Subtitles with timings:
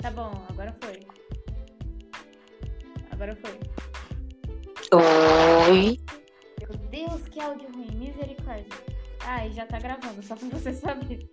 [0.00, 1.00] Tá bom, agora foi.
[3.10, 3.58] Agora foi.
[4.94, 5.98] Oi.
[6.60, 8.78] Meu Deus, que áudio ruim, misericórdia.
[9.44, 11.28] E já tá gravando, só pra você saber.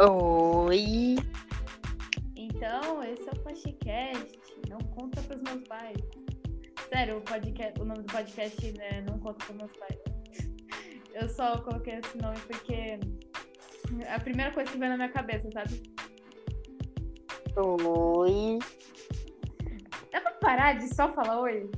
[0.00, 1.16] Oi.
[2.34, 4.38] Então, esse é o podcast.
[4.70, 5.98] Não conta pros meus pais.
[6.88, 9.98] Sério, o, podcast, o nome do podcast né, não conta pros meus pais.
[11.12, 12.98] Eu só coloquei esse nome porque
[14.08, 15.91] a primeira coisa que veio na minha cabeça, sabe?
[17.56, 18.58] Oi.
[20.12, 21.70] Dá pra parar de só falar oi?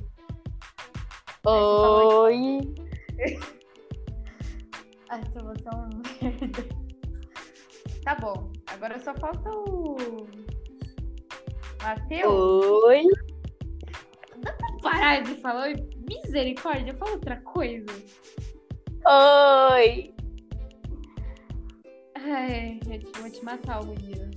[1.45, 2.59] Oi.
[5.09, 5.89] Ai, você é um
[6.21, 6.63] merda.
[8.03, 9.95] Tá bom, agora só falta o.
[11.81, 12.83] Matheus.
[12.83, 13.03] Oi.
[14.37, 15.75] Dá pra parar de falar oi?
[16.09, 17.85] Misericórdia, fala outra coisa.
[19.07, 20.13] Oi.
[22.15, 24.29] Ai, eu te- vou te matar algum dia.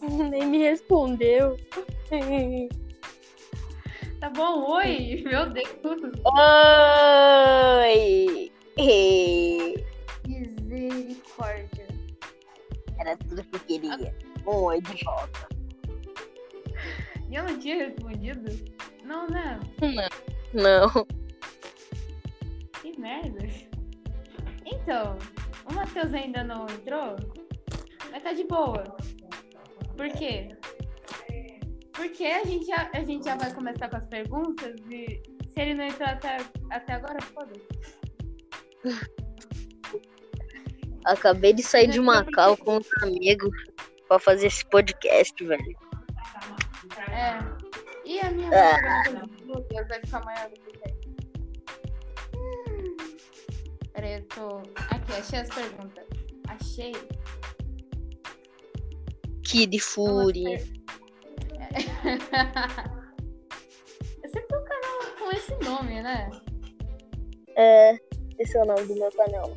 [0.30, 1.56] Nem me respondeu.
[4.20, 5.22] Tá bom, oi!
[5.24, 5.68] Meu Deus!
[7.86, 8.50] Oi.
[10.26, 11.86] Misericórdia.
[12.98, 14.12] Era tudo que eu queria.
[14.44, 15.48] Um oi de volta.
[17.30, 18.50] E eu não tinha respondido?
[19.04, 19.60] Não, né?
[20.52, 21.06] Não.
[22.82, 23.46] Que merda.
[24.66, 25.16] Então,
[25.70, 27.14] o Matheus ainda não entrou,
[28.10, 28.96] mas tá de boa.
[29.98, 30.48] Por quê?
[31.92, 35.74] Porque a gente já, a gente já vai começar com as perguntas e se ele
[35.74, 36.36] não entrou até,
[36.70, 37.66] até agora, foda-se.
[41.04, 43.50] Acabei de sair de Macau com os amigos
[44.06, 45.76] pra fazer esse podcast, velho.
[47.10, 47.40] É.
[48.04, 49.12] E a minha Ah.
[49.44, 50.78] Meu Deus, vai ficar maior do que.
[52.36, 52.96] Hum.
[53.92, 54.58] Peraí, eu tô.
[54.94, 56.06] Aqui, achei as perguntas.
[56.46, 56.92] Achei.
[59.48, 60.58] Kid Fury.
[64.22, 66.30] Você tem um canal com esse nome, né?
[67.56, 67.98] É,
[68.38, 69.56] esse é o nome do meu canal.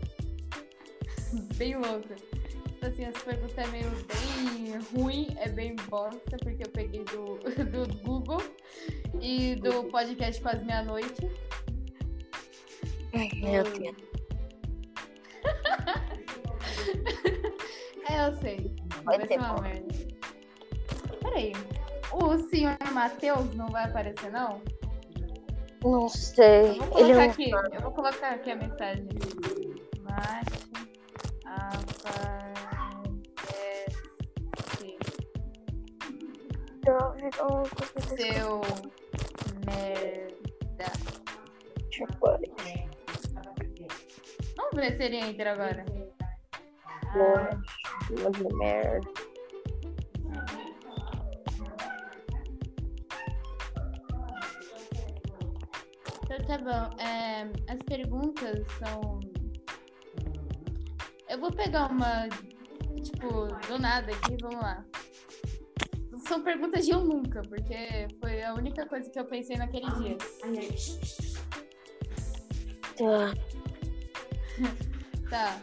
[1.57, 2.07] Bem louco.
[2.07, 7.37] Tipo assim, as perguntas é meio bem ruim, é bem bosta, porque eu peguei do,
[7.69, 8.41] do Google
[9.21, 11.29] e do podcast Quase Meia-Noite.
[13.13, 13.97] Meu Deus.
[18.09, 18.80] É, eu sei.
[19.03, 19.93] Vai ter ser uma merda.
[21.21, 21.53] Peraí.
[22.11, 24.61] O senhor Matheus não vai aparecer, não?
[25.83, 26.77] Não sei.
[26.77, 27.49] Eu vou Ele colocar não aqui.
[27.49, 29.07] Eu vou colocar aqui a mensagem.
[30.01, 30.61] Mate
[37.91, 38.61] aparece seu
[39.65, 40.91] merda.
[44.55, 45.85] Vamos ver se ele entra agora.
[47.13, 47.49] Ah,
[48.09, 49.07] Muito merda.
[56.31, 57.01] então tá bom.
[57.01, 59.19] É, as perguntas são.
[61.29, 62.27] Eu vou pegar uma,
[63.01, 64.85] tipo, do nada aqui, vamos lá.
[66.27, 70.17] São perguntas de eu nunca, porque foi a única coisa que eu pensei naquele dia.
[72.97, 73.33] Tá.
[75.29, 75.61] Tá.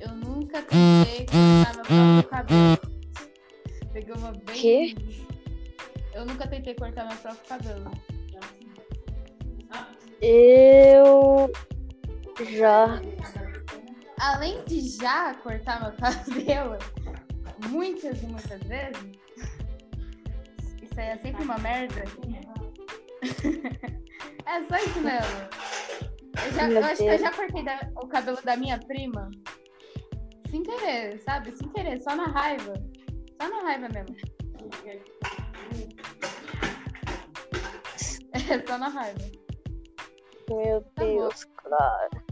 [0.00, 2.78] Eu nunca tentei cortar meu próprio cabelo.
[3.92, 4.94] Peguei uma bem.
[6.14, 7.90] Eu nunca tentei cortar meu próprio cabelo.
[10.20, 11.52] Eu
[12.52, 13.00] já.
[14.20, 16.76] Além de já cortar meu cabelo
[17.70, 19.02] muitas e muitas vezes,
[20.82, 22.02] isso aí é sempre uma merda.
[24.46, 25.48] é só isso mesmo.
[26.46, 29.30] Eu, já, eu acho que eu já cortei da- o cabelo da minha prima
[30.50, 31.56] sem querer, sabe?
[31.56, 32.74] Sem querer, só na raiva.
[33.40, 34.16] Só na raiva mesmo.
[38.32, 39.18] É só na raiva.
[40.50, 41.06] Meu Tá bom.
[41.06, 42.22] Deus, claro.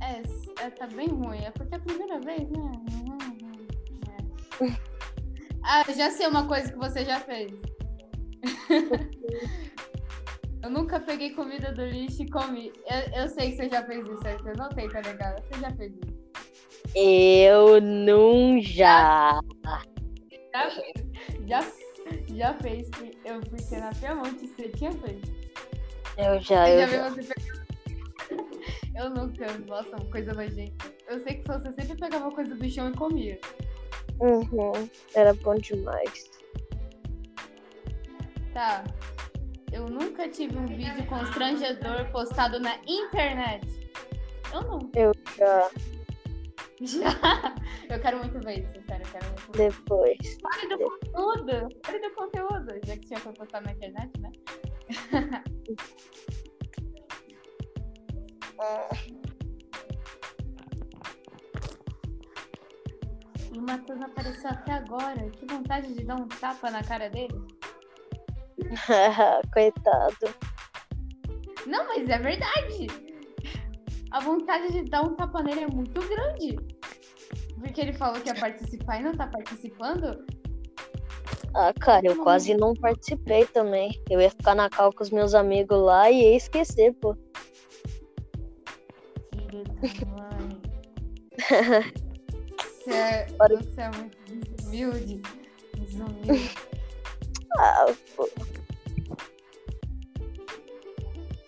[0.00, 1.44] É, é, tá bem ruim.
[1.44, 2.72] É porque é a primeira vez, né?
[4.60, 4.92] É.
[5.64, 7.52] Ah, já sei uma coisa que você já fez.
[10.60, 12.72] eu nunca peguei comida do lixo e comi.
[12.84, 15.36] Eu, eu sei que você já fez isso, eu não sei, tá legal?
[15.40, 16.21] Você já fez isso.
[16.94, 19.40] Eu não já.
[20.52, 20.68] Já,
[21.46, 21.72] já,
[22.34, 22.90] já fez.
[23.24, 25.32] Eu porque na Piamonte você tinha feito.
[26.18, 27.08] Eu já, Eu eu já já.
[27.08, 27.62] vi você pegando.
[28.94, 30.92] Eu nunca, nossa, coisa nojenta.
[31.08, 33.40] Eu sei que você sempre pegava coisa do chão e comia.
[34.20, 34.88] Uhum.
[35.14, 36.30] Era bom demais.
[38.52, 38.84] Tá.
[39.72, 43.66] Eu nunca tive um vídeo constrangedor postado na internet.
[44.52, 44.90] Eu não.
[44.94, 45.70] Eu já.
[46.82, 47.12] Já!
[47.88, 49.70] Eu quero muito ver isso, sério, eu quero muito ver.
[49.70, 50.38] Depois.
[50.40, 51.80] Pare do conteúdo!
[51.82, 52.80] Pare do conteúdo!
[52.84, 54.32] Já que tinha foi postar na internet, né?
[63.54, 65.28] E o Matheus apareceu até agora.
[65.30, 67.34] Que vontade de dar um tapa na cara dele.
[69.52, 70.34] Coitado.
[71.66, 72.86] Não, mas é verdade.
[74.10, 76.56] A vontade de dar um tapa nele é muito grande.
[77.62, 80.26] Porque ele falou que ia participar e não tá participando.
[81.54, 84.02] Ah, cara, eu quase não participei também.
[84.10, 87.16] Eu ia ficar na cal com os meus amigos lá e ia esquecer, pô.
[89.32, 89.72] Filho da
[90.06, 90.60] mãe.
[92.82, 94.18] Você é, você é muito
[94.56, 95.22] desumilde.
[95.76, 96.50] Desumilde.
[97.58, 97.84] Ah,
[98.16, 98.26] pô.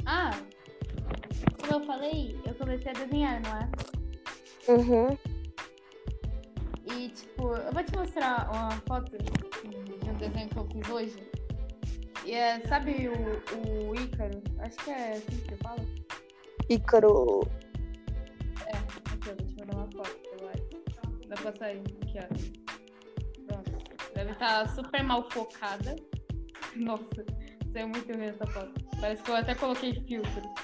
[0.04, 0.32] Ah,
[1.58, 3.70] como eu falei, eu comecei a desenhar, não é?
[4.68, 5.33] Uhum.
[7.04, 11.30] E, tipo, eu vou te mostrar uma foto de um desenho que eu fiz hoje.
[12.24, 14.42] E é, sabe o, o Ícaro?
[14.60, 15.80] Acho que é assim que você fala.
[16.70, 17.42] Ícaro.
[18.66, 18.76] É,
[19.12, 21.28] aqui, eu vou te mandar uma foto pelo WhatsApp.
[21.28, 23.52] Dá pra sair, aqui, ó.
[23.52, 23.72] Pronto.
[24.14, 25.96] Deve estar super mal focada.
[26.74, 27.26] Nossa,
[27.74, 28.72] saiu muito ruim essa foto.
[28.98, 30.54] Parece que eu até coloquei filtro.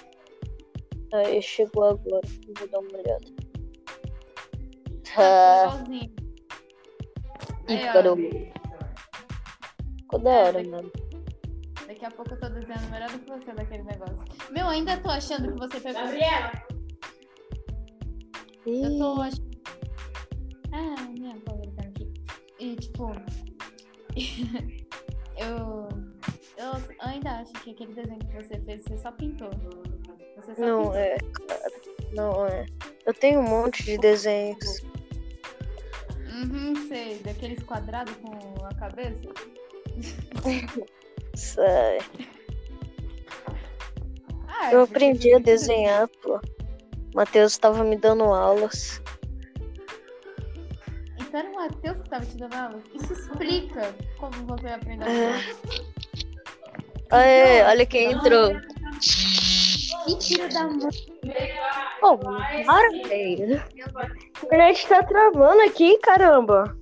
[1.13, 2.27] Aí chegou agora.
[2.59, 3.51] Vou dar uma olhada.
[5.19, 6.20] Ah, Ah,
[7.75, 8.17] Ícaro.
[10.01, 10.93] Ficou da hora, daqui- mano.
[11.87, 14.17] Daqui a pouco eu tô desenhando melhor do que você daquele negócio.
[14.51, 16.03] Meu, ainda tô achando que você pegou.
[18.67, 19.51] Eu tô achando.
[20.73, 22.13] Ah, minha colega tá aqui.
[22.59, 23.13] E tipo.
[25.37, 25.89] eu.
[26.57, 29.51] Eu ainda acho que aquele desenho que você fez, você só pintou.
[30.37, 30.95] Você só Não pintou.
[30.97, 31.17] é.
[32.13, 32.67] Não é.
[33.07, 34.83] Eu tenho um monte de desenhos.
[36.43, 37.19] Uhum, sei.
[37.19, 39.19] Daqueles quadrados com a cabeça.
[41.35, 42.05] Sério.
[44.49, 46.41] Ah, Eu porque aprendi a desenhar, pô.
[47.15, 49.03] Matheus estava me dando aulas.
[51.19, 52.83] Então era o Matheus que tava te dando aula?
[52.95, 55.33] Isso explica como você aprendeu a É.
[55.33, 55.91] desenhar.
[57.11, 58.53] Aê, olha quem entrou.
[60.21, 60.89] Que da mãe.
[62.01, 63.61] Pô, para, velho.
[63.61, 66.77] A internet tá travando aqui, caramba.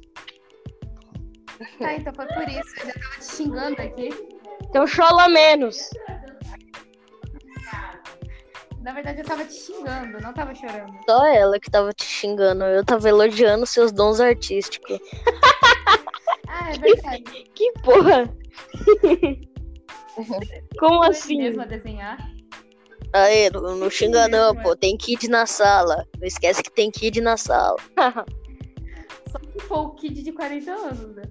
[1.79, 2.75] Tá, então foi por isso.
[2.81, 4.09] Eu já tava te xingando aqui.
[4.69, 5.91] Então chola menos.
[8.81, 10.95] Na verdade, eu tava te xingando, não tava chorando.
[11.09, 12.65] Só ela que tava te xingando.
[12.65, 14.99] Eu tava elogiando seus dons artísticos.
[16.51, 17.45] Ah, é verdade.
[17.55, 18.25] Que porra?
[20.81, 21.37] Como assim?
[21.37, 22.17] mesmo a desenhar.
[23.13, 24.77] Aê, não, não xinga não, pô.
[24.77, 26.07] Tem kid na sala.
[26.19, 27.77] Não esquece que tem kid na sala.
[29.31, 31.23] Só se for o kid de 40 anos, né?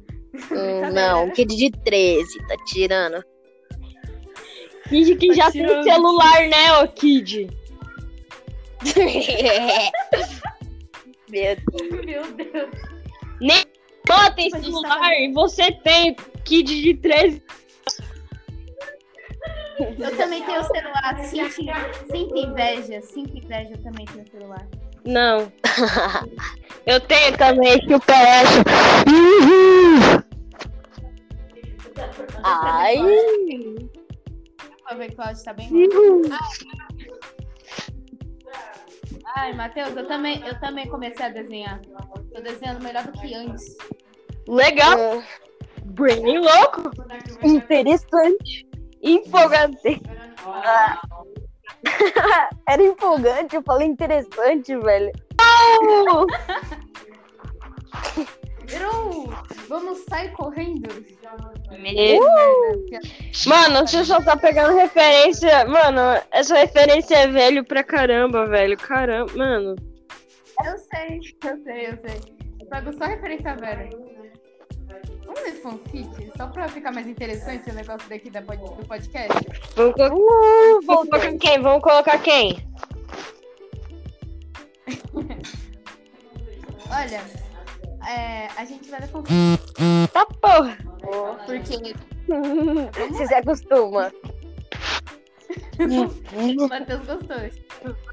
[0.51, 1.15] Hum, não, né?
[1.15, 3.23] um kid de 13, tá tirando.
[4.89, 7.49] Kid que Tá já tem celular, né, ô Kid?
[11.29, 12.05] Meu Deus.
[12.05, 12.69] Meu Deus.
[14.07, 16.15] Só tem celular e você tem
[16.45, 17.43] Kid de 13.
[19.79, 21.19] Eu também tenho celular.
[21.23, 21.53] Sinto,
[22.11, 23.01] sinto inveja.
[23.01, 24.67] Sinto inveja, eu também tenho celular.
[25.05, 25.51] Não.
[26.85, 28.63] Eu tenho também que o PS.
[32.43, 32.95] Ai.
[34.97, 35.69] Ver tá bem.
[39.35, 41.81] Ai, Matheus, eu também, eu também comecei a desenhar.
[42.33, 43.75] Tô desenhando melhor do que antes.
[44.47, 45.21] Legal.
[45.83, 46.89] Bem louco.
[47.43, 48.66] Interessante.
[49.01, 50.01] Empolgante.
[52.67, 55.11] Era empolgante, eu falei interessante, velho.
[58.65, 59.29] Virou!
[59.69, 60.87] Vamos sair correndo?
[61.71, 62.99] Me- Merda,
[63.47, 65.65] Mano, você só tá pegando referência.
[65.65, 68.77] Mano, essa referência é velho pra caramba, velho.
[68.77, 69.75] Caramba, mano.
[70.65, 72.35] Eu sei, eu sei, eu sei.
[72.59, 73.89] Eu pego só referência velha.
[75.37, 76.31] Vamos ver fanfic?
[76.37, 79.37] Só pra ficar mais interessante o negócio daqui da pod- do podcast?
[79.75, 81.61] Vamos, colo- Uh, vamos colocar quem?
[81.61, 82.67] Vamos colocar quem?
[86.89, 87.21] Olha,
[88.09, 90.77] é, a gente vai dar fanfic Tá porra.
[91.45, 91.93] porque
[93.09, 94.11] Você se acostuma.
[95.79, 97.37] o Matheus gostou.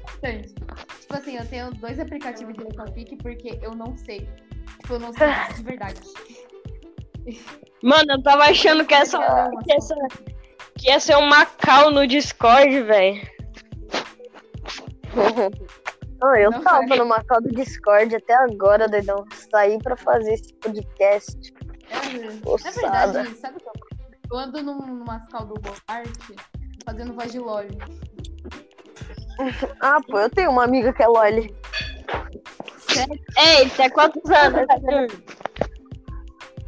[0.05, 0.53] Bastante.
[1.01, 4.27] Tipo assim, eu tenho dois aplicativos de ler fanfic porque eu não sei.
[4.81, 6.01] Tipo, eu não sei de verdade.
[7.81, 9.19] Mano, eu tava achando que essa.
[9.63, 9.95] Que, essa,
[10.77, 13.21] que ia ser um Macau no Discord, velho.
[16.39, 19.25] Eu Não tava numa call do Discord até agora, doidão.
[19.51, 21.53] Saí pra fazer esse podcast.
[21.89, 23.73] É, é verdade, sabe o que eu
[24.31, 26.09] Eu ando num, numa cal do Goart
[26.83, 27.65] fazendo voz de LOL.
[29.81, 31.53] Ah, pô, eu tenho uma amiga que é Loli.
[33.37, 34.65] Ei, tem quantos anos?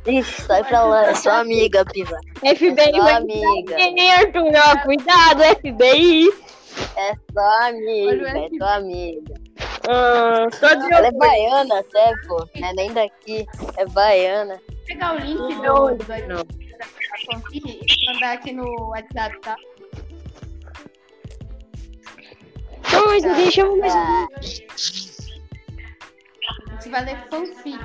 [0.08, 2.18] Ixi, sai pra lá, é sua amiga, Pisa.
[2.40, 3.76] FBI É sua vai amiga.
[3.80, 6.30] Ei, Arthur, ó, cuidado, FBI.
[6.96, 9.34] É sua amiga, é sua amiga.
[9.90, 12.48] Ah, tô de Ela é baiana até, pô.
[12.60, 13.46] Não é nem daqui.
[13.78, 14.62] É baiana.
[14.68, 15.88] Vou pegar o link do, Não,
[16.28, 16.46] não.
[18.14, 19.56] mandar aqui no WhatsApp, tá?
[22.92, 23.94] Não, mas deixa eu mais.
[23.94, 24.28] Ah,
[26.68, 27.80] A gente vai ler fanfic.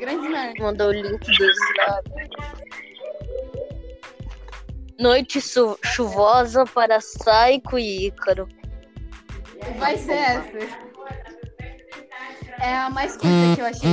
[0.00, 0.62] Grande merda.
[0.62, 2.06] mandou o link do Snap.
[4.98, 5.40] Noite
[5.84, 8.48] chuvosa para Saiko e Ícaro.
[9.78, 10.58] Vai ser essa.
[12.62, 13.90] É a mais curta que eu achei.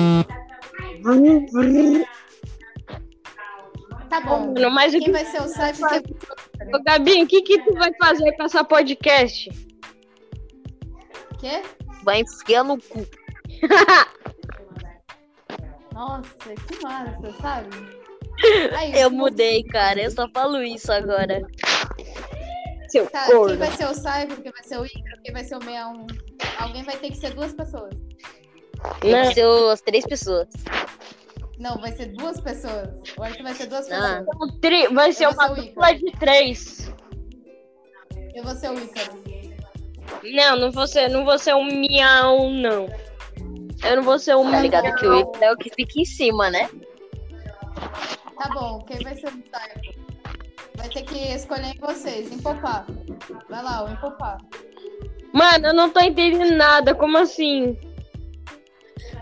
[4.10, 4.54] Tá bom.
[4.72, 5.12] Mas Quem que.
[5.12, 5.54] vai ser o?
[5.54, 6.74] Quem...
[6.74, 9.50] Ô, Gabi, o que que tu vai fazer com essa podcast?
[11.38, 11.62] Quê?
[12.04, 13.06] Vai enfiar no cu.
[15.98, 17.70] Nossa, que massa, sabe?
[18.78, 20.00] Aí, Eu mudei, cara.
[20.00, 21.42] Eu só falo isso agora.
[22.90, 23.58] Seu Tá, quem corno.
[23.58, 26.08] vai ser o Cyber, quem vai ser o Icaro, quem vai ser o 61?
[26.60, 27.94] Alguém vai ter que ser duas pessoas.
[29.04, 29.28] Né?
[29.30, 30.48] que ser as três pessoas.
[31.58, 32.88] Não, vai ser duas pessoas.
[33.18, 34.24] O Arthur vai ser duas Ah.
[34.24, 34.60] pessoas.
[34.62, 36.94] Tri- Vai ser Eu uma dupla de três.
[38.36, 39.18] Eu vou ser o Ícaro.
[40.24, 42.88] Não, não vou ser, não vou ser um miau, não.
[43.84, 46.06] Eu não vou ser um Tá ligado que o Ícaro é o que fica em
[46.06, 46.70] cima, né?
[48.38, 49.98] Tá bom, quem vai ser o Cyber?
[50.76, 52.32] Vai ter que escolher em vocês.
[52.32, 52.86] Empopar.
[53.50, 54.38] Vai lá, o empopar.
[55.34, 56.94] Mano, eu não tô entendendo nada.
[56.94, 57.78] Como assim?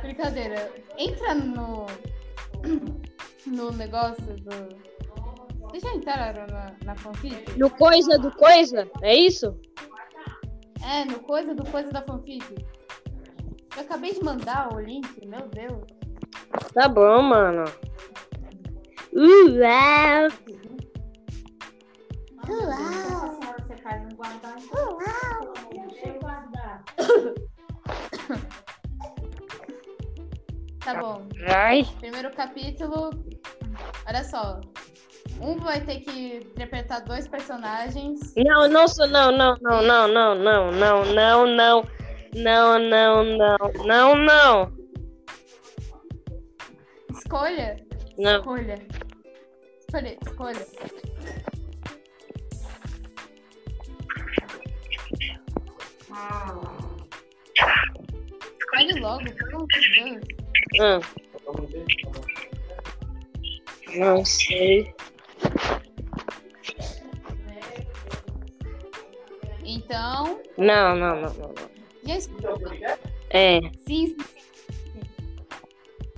[0.01, 0.71] Brincadeira.
[0.97, 1.85] Entra no.
[3.45, 4.85] No negócio do.
[5.61, 7.51] Vocês já entraram na, na fanfic?
[7.57, 8.89] Do coisa do coisa?
[9.01, 9.59] É isso?
[10.83, 12.43] É, no coisa do coisa da fanfic.
[13.75, 15.83] Eu acabei de mandar o link, meu Deus.
[16.73, 17.65] Tá bom, mano.
[19.13, 19.51] Uh,
[22.49, 23.39] Uau!
[23.67, 24.15] Você faz um
[30.85, 31.27] Tá bom.
[31.99, 33.09] Primeiro capítulo.
[34.07, 34.61] Olha só.
[35.41, 38.33] Um vai ter que interpretar dois personagens.
[38.37, 41.83] Não, não sou, não, não, não, não, não, não, não, não, não,
[42.35, 44.73] não, não, não, não, não,
[47.11, 47.77] Escolha.
[48.17, 48.39] não.
[48.39, 48.87] Escolha.
[49.87, 50.65] Escolha, escolha.
[58.59, 60.23] Escolhe logo, pelo amor de Deus.
[60.81, 60.99] Ah.
[63.95, 64.93] Não sei.
[69.63, 71.74] Então, Não, não, não, não, não.
[72.79, 72.97] Já.
[73.29, 73.59] É.
[73.87, 75.01] Sim, sim, sim.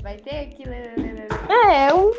[0.02, 0.94] Vai ter que ler.
[0.98, 1.28] ler, ler.
[1.50, 2.14] É, eu.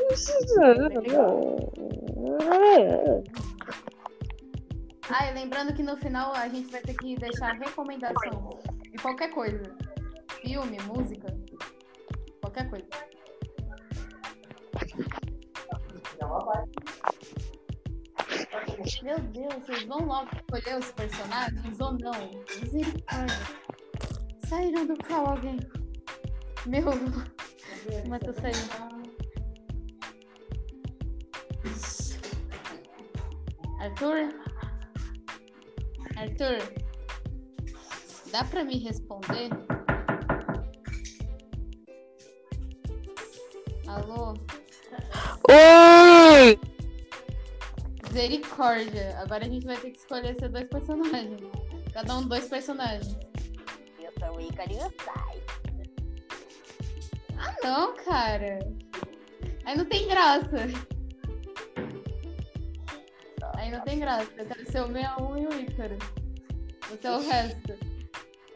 [5.11, 8.51] Ah, e lembrando que no final a gente vai ter que deixar recomendação
[8.91, 9.63] de qualquer coisa.
[10.43, 11.35] Filme, música,
[12.41, 12.87] qualquer coisa.
[19.03, 22.13] Meu Deus, vocês vão logo escolher os personagens ou não?
[22.61, 23.37] Misericórdia.
[24.49, 25.59] Saíram do carro alguém.
[26.67, 26.85] Meu,
[28.09, 28.99] mas tô saindo.
[33.81, 34.35] Arthur?
[36.17, 36.59] Arthur?
[38.33, 39.51] Dá pra me responder?
[43.87, 44.35] Alô?
[45.51, 45.88] Oi!
[48.19, 49.17] Misericórdia.
[49.21, 51.41] Agora a gente vai ter que escolher ser dois personagens.
[51.93, 53.17] Cada um dois personagens.
[54.01, 55.41] Eu sou o Ícaro e o Sai.
[57.39, 58.59] Ah, não, cara.
[59.65, 60.57] Aí não tem graça.
[63.55, 64.29] Aí não tem graça.
[64.37, 65.99] Eu quero ser o 61 e o Ícaro.
[66.91, 67.79] Você é o resto.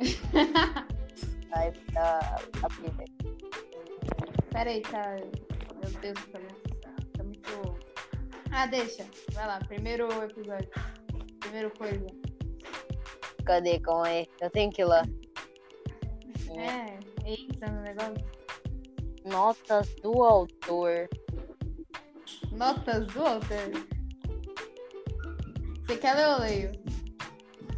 [1.54, 2.18] Sai pra
[2.64, 3.04] a Pisa.
[4.50, 5.16] Pera aí, tá.
[5.80, 6.61] Meu Deus, tá tá.
[8.54, 9.06] Ah, deixa.
[9.32, 10.68] Vai lá, primeiro episódio.
[11.40, 12.06] Primeiro coisa.
[13.46, 13.80] Cadê?
[13.80, 14.28] Calma aí.
[14.40, 15.02] Eu tenho que ir lá.
[16.54, 18.26] É, entra no negócio.
[19.24, 21.08] Notas do autor.
[22.52, 23.70] Notas do autor.
[25.86, 26.72] Você quer ler ou leio?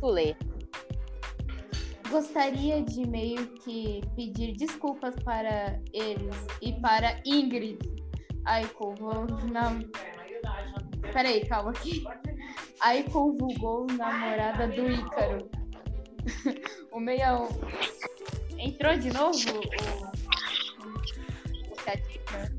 [0.00, 0.36] Tu lê.
[2.10, 7.78] gostaria de meio que pedir desculpas para eles e para Ingrid.
[8.44, 9.70] Aiko, vou na...
[11.14, 12.02] Peraí, calma aqui.
[12.80, 15.48] Aiko vulgou namorada do Ícaro.
[16.90, 18.58] o 61.
[18.58, 19.60] Entrou de novo o.
[21.72, 22.52] o Catica?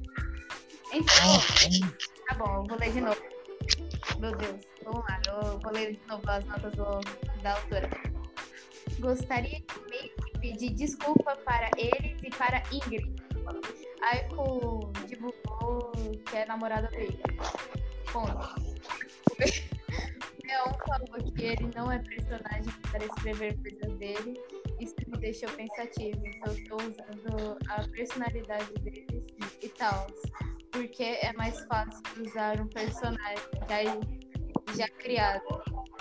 [0.94, 1.42] Entrou.
[2.30, 3.22] Tá bom, eu vou ler de novo.
[4.20, 7.02] Meu Deus, vamos lá, eu vou ler de novo as notas do,
[7.44, 7.90] da autora.
[9.00, 13.14] Gostaria de meio que pedir desculpa para eles e para Ingrid.
[14.02, 15.92] Aiko divulgou
[16.26, 17.20] que é namorada dele.
[18.16, 18.26] O
[19.40, 24.40] Leon falou que ele não é personagem para escrever coisas dele.
[24.80, 26.22] Isso me deixou pensativo.
[26.46, 30.08] Eu estou usando a personalidade deles e tal.
[30.72, 35.44] Porque é mais fácil usar um personagem já, já criado.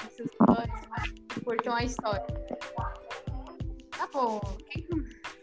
[0.06, 2.26] Esses dois curtam a história.
[3.90, 4.40] Tá bom.
[4.70, 4.86] Quem...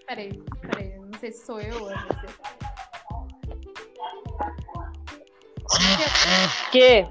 [0.07, 0.99] Peraí, peraí.
[0.99, 2.60] Não sei se sou eu ou você.
[6.71, 7.05] Que?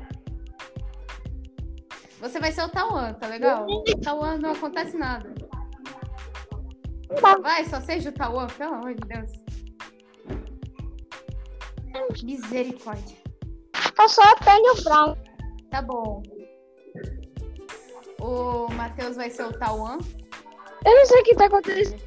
[2.20, 3.66] Você vai ser o Tauan, tá legal?
[3.66, 5.32] O Tauan não acontece nada.
[7.42, 9.32] Vai, só seja o Tauan, pelo amor de Deus.
[12.22, 13.16] Misericórdia.
[13.98, 15.18] Eu só tenho branco.
[15.70, 16.22] Tá bom.
[18.20, 19.98] O Matheus vai ser o Tauan.
[20.84, 22.02] Eu não sei o que tá acontecendo.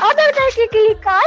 [0.00, 1.22] Ah, eu tenho que clicar.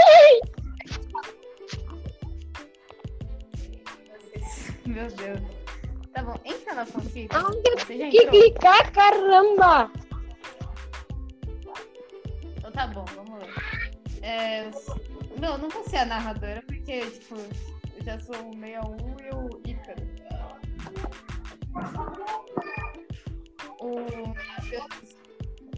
[4.97, 5.39] Meu Deus.
[6.11, 7.29] Tá bom, entra na fanfic.
[7.31, 9.91] Já que clicar, caramba.
[12.57, 13.47] Então tá bom, vamos lá.
[14.23, 14.71] É,
[15.39, 19.61] Não, não vou ser a narradora, porque, tipo, eu já sou o 61 e o
[19.67, 20.01] Ícaro.
[23.79, 24.33] O.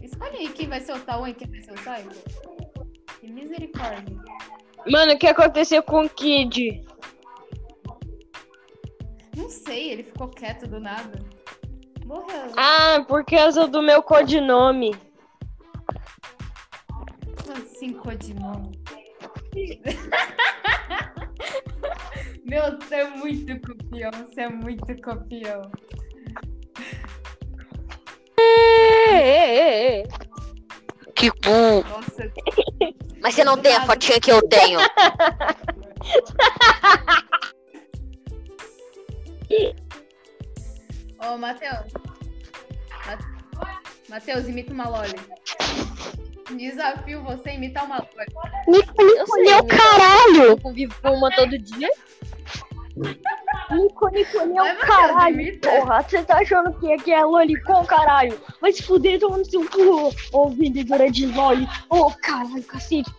[0.02, 2.10] Escolhe aí quem vai ser o Tauan e quem vai ser o Saigo.
[3.20, 4.16] Que misericórdia.
[4.90, 6.82] Mano, o que aconteceu com o Kid?
[9.36, 11.18] Não sei, ele ficou quieto do nada.
[12.04, 12.52] Morreu.
[12.56, 14.94] Ah, por causa do meu codinome.
[17.52, 18.80] Assim, codinome.
[22.44, 25.70] Meu, você é muito copião, você é muito copião.
[31.14, 31.84] Que burro.
[31.88, 32.32] Nossa,
[33.20, 34.80] Mas você não tem a fotinha que eu tenho.
[41.18, 41.92] Ô, Matheus.
[43.06, 43.18] Ma-
[44.08, 45.14] Matheus, imita uma Loli.
[46.56, 48.30] Desafio você imitar uma Loli.
[48.68, 49.76] Nico, Eu Nico, sei, meu amiga.
[49.76, 50.42] caralho.
[50.44, 51.88] Eu convivo com uma todo dia.
[53.70, 55.60] Nico, Nico, meu caralho.
[55.60, 58.40] Porra, você tá achando que aqui é lolicon, caralho?
[58.60, 61.68] Vai se fuder, toma no seu cu, ô vendedora de loli.
[61.88, 63.10] Ô, caralho, cacete.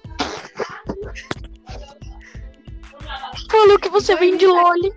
[3.50, 4.94] Falou que você vem de Loli.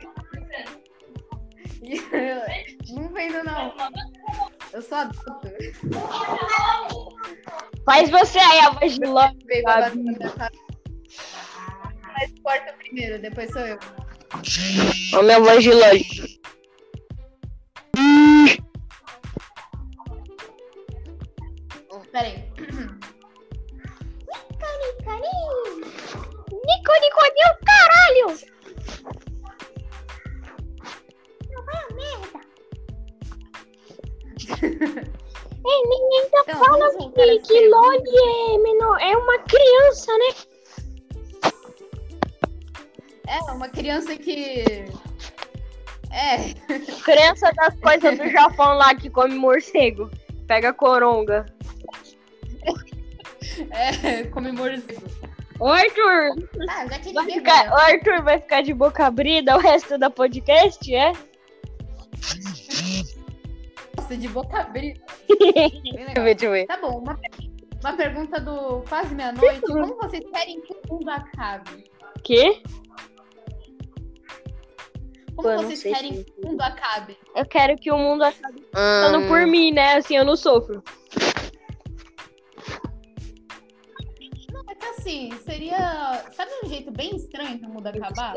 [2.91, 3.75] Não vendo, não.
[4.73, 5.49] Eu sou adulto.
[7.85, 9.93] Faz você aí a voz de cara.
[12.17, 13.79] Mas corta primeiro, depois sou eu.
[15.19, 16.41] A minha voz de Loli.
[47.35, 50.11] Criança das coisas do Japão lá que come morcego.
[50.47, 51.47] Pega coronga.
[53.71, 55.07] É, come morcego.
[55.61, 60.11] Ô, Arthur, Ah, vai ficar, o Arthur vai ficar de boca abrida o resto da
[60.11, 61.13] podcast, é?
[63.97, 65.01] Nossa, de boca abrida.
[65.39, 66.25] Bem legal.
[66.25, 66.67] Deixa eu ver.
[66.67, 67.21] Tá bom, uma,
[67.81, 69.61] uma pergunta do quase meia-noite.
[69.69, 71.85] Como vocês querem que o mundo acabe?
[72.25, 72.61] Quê?
[75.37, 77.17] Como vocês querem se- que o mundo acabe?
[77.35, 79.97] Eu quero que o mundo acabe Hum, por mim, né?
[79.97, 80.83] Assim eu não sofro.
[84.53, 86.25] Não, é que assim, seria.
[86.33, 88.37] Sabe um jeito bem estranho do mundo acabar?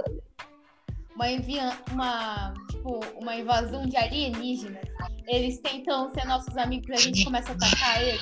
[1.15, 1.71] Uma, envia...
[1.91, 4.83] uma, tipo, uma invasão de alienígenas.
[5.27, 8.21] Eles tentam ser nossos amigos e a gente começa a atacar eles.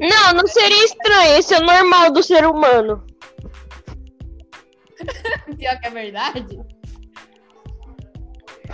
[0.00, 1.38] Não, não seria estranho.
[1.38, 3.04] Isso é normal do ser humano.
[5.58, 6.58] Pior que é verdade.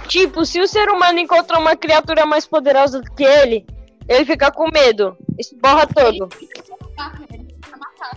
[0.09, 3.67] Tipo, se o ser humano encontra uma criatura mais poderosa do que ele,
[4.09, 5.17] ele fica com medo.
[5.39, 6.29] Esborra todo.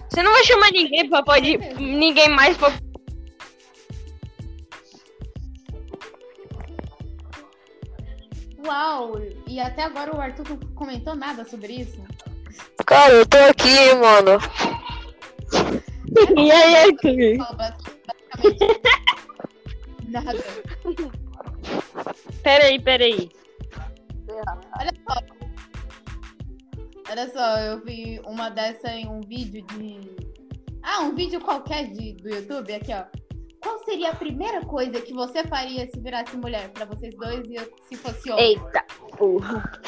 [0.10, 1.58] Você não vai chamar ninguém pra pode.
[1.76, 2.72] Ninguém mais pra.
[8.66, 9.22] Uau!
[9.48, 12.04] E até agora o Arthur não comentou nada sobre isso.
[12.86, 14.40] Cara, eu tô aqui, mano.
[16.36, 17.38] E aí, Arthur?
[20.08, 20.44] Nada.
[22.44, 23.30] Peraí, peraí.
[24.80, 25.36] Olha só.
[27.10, 30.00] Olha só, eu vi uma dessa em um vídeo de.
[30.84, 33.06] Ah, um vídeo qualquer de, do YouTube, aqui, ó.
[33.62, 37.56] Qual seria a primeira coisa que você faria se virasse mulher pra vocês dois e
[37.56, 38.46] eu, se fosse homem?
[38.46, 38.86] Eita,
[39.18, 39.82] porra.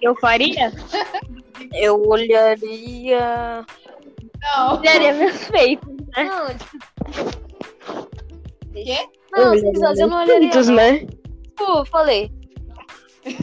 [0.00, 0.72] Eu faria?
[1.74, 3.66] Eu olharia.
[4.40, 4.78] Não.
[4.78, 5.96] Olharia meus peitos.
[6.16, 8.17] Não, tipo.
[8.72, 9.08] Quê?
[9.32, 10.48] Não, vocês eu não olharia.
[10.72, 10.98] Né?
[11.06, 12.30] Tipo, eu falei.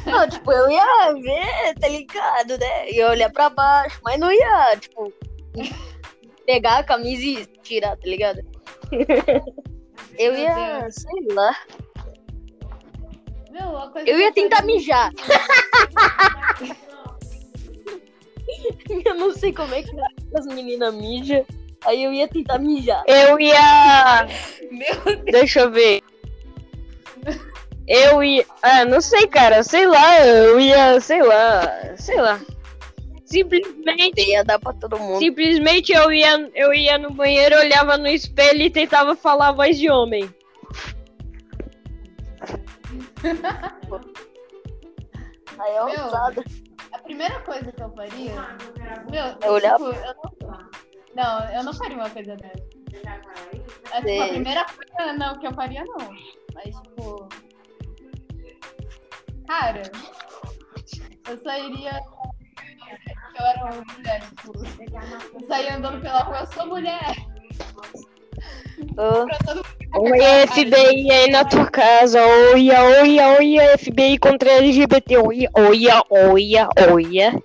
[0.05, 2.89] Não, tipo, eu ia ver, tá ligado, né?
[2.91, 5.13] Ia olhar pra baixo, mas não ia, tipo,
[6.45, 8.39] pegar a camisa e tirar, tá ligado?
[10.17, 10.95] Eu Meu ia, Deus.
[10.95, 11.55] sei lá.
[13.51, 15.11] Meu, a coisa Eu ia tentar faria- mijar.
[19.05, 19.91] eu não sei como é que
[20.35, 21.45] as meninas mijam.
[21.85, 23.03] Aí eu ia tentar mijar.
[23.07, 24.27] Eu ia.
[24.77, 26.01] Meu Deixa eu ver.
[27.88, 28.45] Eu ia.
[28.61, 29.63] Ah, não sei, cara.
[29.63, 30.25] Sei lá.
[30.25, 30.99] Eu ia.
[30.99, 31.95] Sei lá.
[31.97, 32.39] Sei lá.
[33.25, 34.21] Simplesmente.
[34.21, 35.19] Ia dar pra todo mundo.
[35.19, 39.77] Simplesmente eu ia, eu ia no banheiro, olhava no espelho e tentava falar a voz
[39.77, 40.29] de homem.
[45.57, 46.03] Aí é Meu.
[46.03, 46.43] ousada.
[46.91, 48.57] A primeira coisa que eu faria.
[49.09, 50.69] Meu, olhar- tipo, eu não.
[51.15, 52.74] Não, eu não faria uma coisa dessa.
[53.91, 56.10] É, tipo, a primeira coisa não que eu faria, não.
[56.53, 57.29] Mas, tipo.
[59.47, 59.81] Cara,
[61.29, 61.99] eu sairia.
[63.39, 64.53] Eu era uma mulher, tipo.
[65.34, 67.15] Eu saía andando pela rua, eu sou mulher.
[69.97, 72.19] Oi, FBI aí na tua casa.
[72.53, 75.17] Oia, oia, oia, FBI contra LGBT.
[75.17, 77.43] Oia, oia, oia, oia.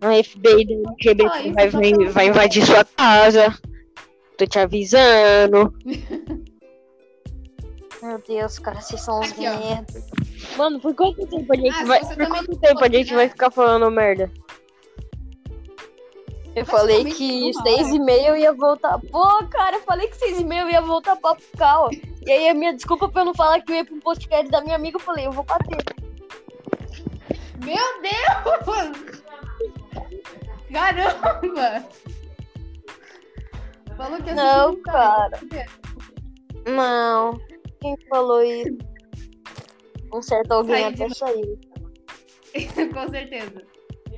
[0.00, 3.54] A FBI do LGBT vai, vai, vai invadir sua casa.
[4.36, 5.72] Tô te avisando.
[8.02, 9.56] meu Deus, cara, vocês são uns Aqui, ó.
[9.58, 10.02] merda.
[10.56, 12.00] Mano, por quanto tempo a gente Ah, vai.
[12.00, 13.30] Por quanto tempo a gente vai né?
[13.30, 14.30] ficar falando merda?
[16.54, 18.98] Eu falei Basicamente que seis e meia eu ia voltar.
[19.10, 21.88] Pô, cara, eu falei que seis e meia eu ia voltar pra Cal.
[22.26, 24.60] E aí a minha desculpa pra eu não falar que eu ia pro podcast da
[24.60, 25.78] minha amiga, eu falei, eu vou bater.
[27.64, 29.22] Meu Deus!
[30.70, 31.84] Caramba!
[33.96, 35.40] Falou que ia Não, subir, cara.
[36.66, 37.38] Não.
[37.80, 38.78] Quem falou isso?
[40.12, 41.58] Um certo alguém de até saiu.
[42.92, 43.62] Com certeza.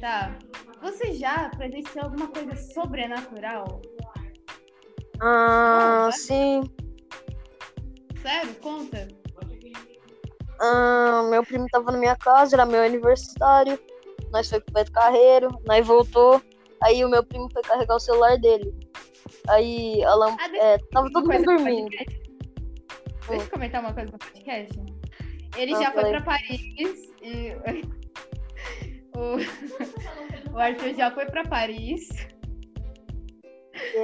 [0.00, 0.37] Tá.
[0.82, 3.80] Você já presenciou alguma coisa sobrenatural?
[5.20, 6.62] Ah, Não, sim.
[8.20, 8.54] Sério?
[8.56, 9.08] Conta.
[10.60, 13.78] Ah, meu primo tava na minha casa, era meu aniversário.
[14.30, 16.42] Nós foi pro Beto Carreiro, nós voltou.
[16.82, 18.72] Aí o meu primo foi carregar o celular dele.
[19.48, 20.38] Aí a lamp...
[20.40, 21.90] Ah, é, tava todo mundo dormindo.
[21.90, 24.80] Deixa eu comentar uma coisa no podcast.
[25.57, 27.57] Ele Ah, já foi pra Paris e
[29.14, 29.37] o...
[30.52, 32.09] o Arthur já foi pra Paris.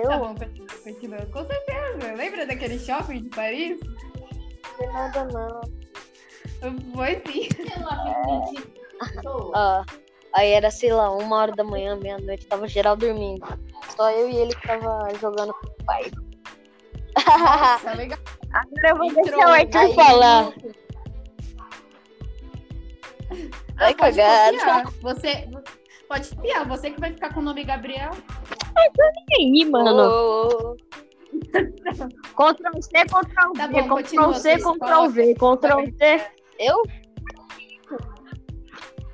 [0.02, 0.34] Tá Eu bom,
[0.84, 1.26] continua.
[1.26, 2.12] Com certeza.
[2.14, 3.80] Lembra daquele shopping de Paris?
[4.78, 5.60] não nada não.
[6.94, 7.48] Foi sim.
[9.54, 9.84] Ah,
[10.34, 13.46] aí era, sei lá, uma hora da manhã, meia-noite, tava geral dormindo.
[13.96, 16.10] Só eu e ele que tava jogando com o pai.
[17.26, 18.18] Nossa, legal.
[18.52, 20.52] Agora eu vou Entrou, deixar o Arthur Aí- falar.
[23.76, 24.52] Vai pode cagar.
[24.52, 24.84] copiar.
[25.02, 25.48] Você
[26.08, 26.68] pode copiar.
[26.68, 28.10] Você que vai ficar com o nome Gabriel.
[29.38, 29.90] aí, mano.
[29.90, 30.76] Ô, ô, ô.
[32.34, 36.26] Ctrl C, Ctrl Tá V, bom, Ctrl C, Ctrl V, Ctrl C.
[36.58, 36.82] Eu?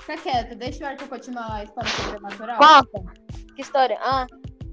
[0.07, 0.55] Fica quieto.
[0.57, 2.59] Deixa o Arthur continuar a história sobrenatural.
[2.59, 3.13] Conta.
[3.57, 3.99] Que história?
[4.01, 4.27] Ah,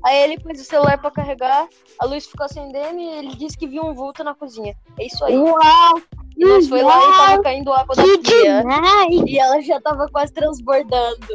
[0.05, 1.67] aí ele pôs o celular pra carregar,
[1.99, 4.75] a luz ficou acendendo e ele disse que viu um vulto na cozinha.
[4.99, 5.35] É isso aí.
[5.37, 6.01] Uau!
[6.37, 8.61] E nós foi lá e tava caindo água da pia.
[8.61, 9.23] demais!
[9.27, 11.25] E ela já tava quase transbordando.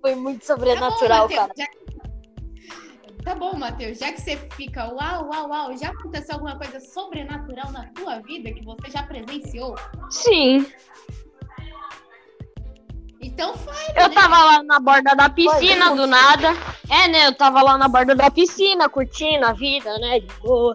[0.00, 1.48] Foi muito sobrenatural, tá bom, cara.
[1.48, 1.86] Matheus, já-
[3.24, 3.98] Tá bom, Matheus.
[3.98, 8.52] Já que você fica uau, uau, uau, já aconteceu alguma coisa sobrenatural na tua vida
[8.52, 9.74] que você já presenciou?
[10.10, 10.64] Sim.
[13.36, 14.14] Então fale, Eu né?
[14.14, 16.54] tava lá na borda da piscina do nada.
[16.88, 17.26] É, né?
[17.26, 20.20] Eu tava lá na borda da piscina, curtindo a vida, né?
[20.20, 20.74] De boa.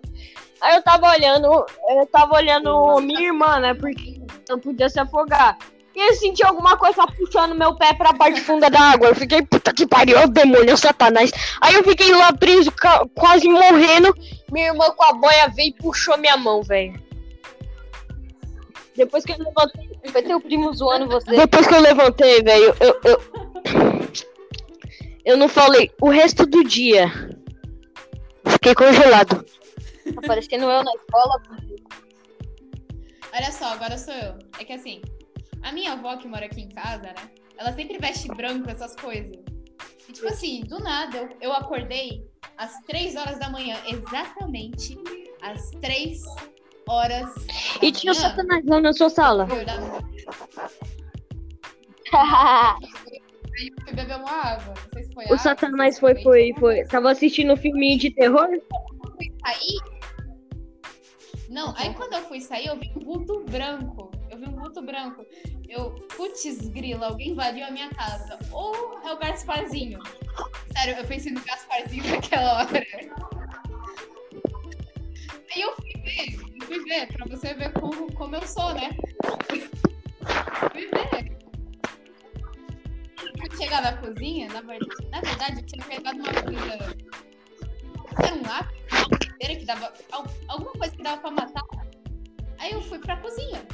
[0.62, 1.48] Aí eu tava olhando,
[1.90, 3.74] eu tava olhando minha irmã, né?
[3.74, 5.58] Porque não podia se afogar.
[5.96, 9.08] e eu senti alguma coisa puxando meu pé pra parte funda da água.
[9.08, 11.32] Eu fiquei, puta que pariu, o demônio, o satanás.
[11.62, 12.72] Aí eu fiquei lá preso,
[13.16, 14.14] quase morrendo.
[14.52, 17.02] Minha irmã com a boia veio e puxou minha mão, velho.
[18.96, 21.36] Depois que eu levantei, Foi teu primo zoando você.
[21.36, 23.22] depois que eu levantei, velho, eu, eu.
[25.24, 27.08] Eu não falei o resto do dia.
[28.46, 29.46] Fiquei congelado.
[30.16, 31.42] Tá parecendo eu na escola.
[33.34, 34.40] Olha só, agora sou eu.
[34.60, 35.02] É que assim,
[35.62, 37.30] a minha avó que mora aqui em casa, né?
[37.58, 39.38] Ela sempre veste branco, essas coisas.
[40.10, 42.26] E tipo assim, do nada, eu, eu acordei
[42.58, 44.98] às três horas da manhã, exatamente
[45.42, 46.22] às três
[46.92, 47.30] horas
[47.82, 49.48] E tinha o satanás lá na sua sala.
[49.50, 49.62] Eu
[53.62, 54.74] Aí eu fui beber uma água.
[54.74, 56.86] Não sei se foi O água, satanás foi, foi, foi.
[56.86, 58.48] Tava assistindo um filminho de terror?
[59.18, 59.80] fui sair.
[61.50, 64.12] Não, aí quando eu fui sair, eu vi um vulto branco.
[64.30, 65.26] Eu vi um vulto branco.
[65.68, 68.40] Eu, putz, grila, alguém invadiu a minha casa.
[68.52, 70.00] Ou é o Gasparzinho.
[70.76, 72.86] Sério, eu pensei no Gasparzinho naquela hora.
[75.54, 78.90] Aí eu fui ver, eu fui ver, pra você ver como, como eu sou, né?
[79.48, 81.38] Fui ver.
[83.40, 86.96] Fui chegar na cozinha, na verdade, na verdade eu tinha pegado uma coisa.
[88.24, 89.94] Era um lápis, que dava.
[90.12, 91.64] al- Alguma coisa que dava pra matar.
[92.60, 93.66] Aí eu fui pra cozinha.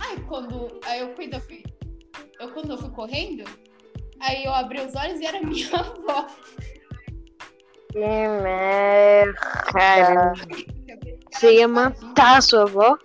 [0.00, 0.80] Aí quando.
[0.84, 1.62] Aí eu cuido, eu fui.
[2.40, 3.44] Eu quando eu fui correndo,
[4.20, 6.26] aí eu abri os olhos e era minha avó.
[7.92, 9.34] Que merda.
[11.32, 12.98] Você ia matar a sua avó?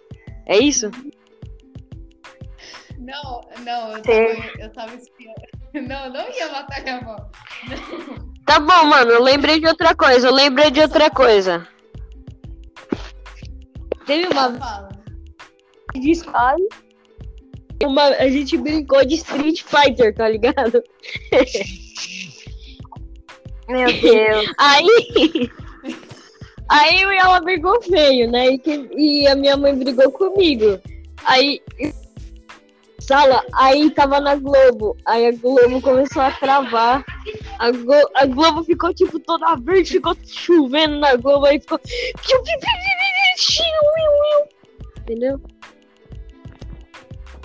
[0.46, 0.90] É isso?
[2.98, 5.36] Não, não, eu tava, eu tava espiando.
[5.88, 7.30] Não, eu não ia matar minha avó.
[8.46, 11.68] Tá bom, mano, eu lembrei de outra coisa, eu lembrei de outra coisa.
[14.08, 14.90] Teve uma Fala.
[16.34, 16.58] Ai,
[17.84, 20.82] uma, a gente brincou de Street Fighter, tá ligado?
[23.70, 24.54] meu Deus.
[24.58, 25.52] Aí.
[26.69, 28.47] Aí eu e ela brigou feio, né?
[28.47, 30.80] E, que- e a minha mãe brigou comigo.
[31.23, 31.62] Aí.
[32.99, 34.97] Sala, aí tava na Globo.
[35.06, 37.06] Aí a Globo começou a travar.
[37.58, 41.80] A, Glo- a Globo ficou tipo toda verde, ficou chovendo na Globo, aí ficou.
[45.01, 45.39] Entendeu?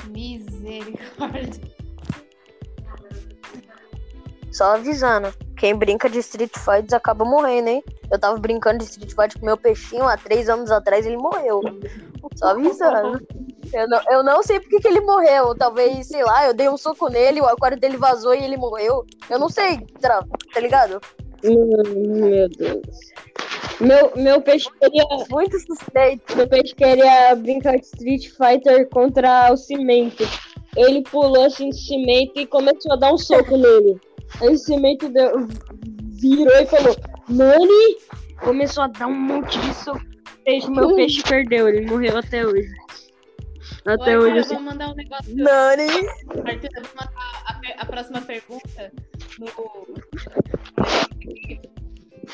[0.08, 1.62] Misericórdia.
[4.50, 5.32] Só avisando.
[5.62, 7.84] Quem brinca de Street Fighter acaba morrendo, hein?
[8.10, 11.60] Eu tava brincando de Street Fighter com meu peixinho há três anos atrás ele morreu.
[12.34, 13.24] Só avisando.
[13.72, 15.54] Eu não, eu não sei porque que ele morreu.
[15.54, 19.06] Talvez, sei lá, eu dei um soco nele, o aquário dele vazou e ele morreu.
[19.30, 21.00] Eu não sei, tá, tá ligado?
[21.44, 22.98] Meu Deus.
[23.80, 25.04] Meu, meu peixe queria.
[25.30, 26.36] Muito suspeito.
[26.36, 30.24] Meu peixe queria brincar de Street Fighter contra o cimento.
[30.76, 34.00] Ele pulou assim de cimento e começou a dar um soco nele.
[34.40, 35.46] Aí o cimento deu-
[36.20, 36.96] virou e falou:
[37.28, 37.96] Nani!
[38.40, 40.00] Começou a dar um monte de soco.
[40.44, 42.68] Peixe, meu peixe perdeu, ele morreu até hoje.
[43.86, 44.54] Até Ô, hoje Arthur, eu assim.
[44.54, 45.36] vou mandar um negócio.
[45.36, 45.82] Nani!
[45.84, 47.12] Arthur, eu vou mandar
[47.46, 48.92] a, a próxima pergunta
[49.38, 49.46] no.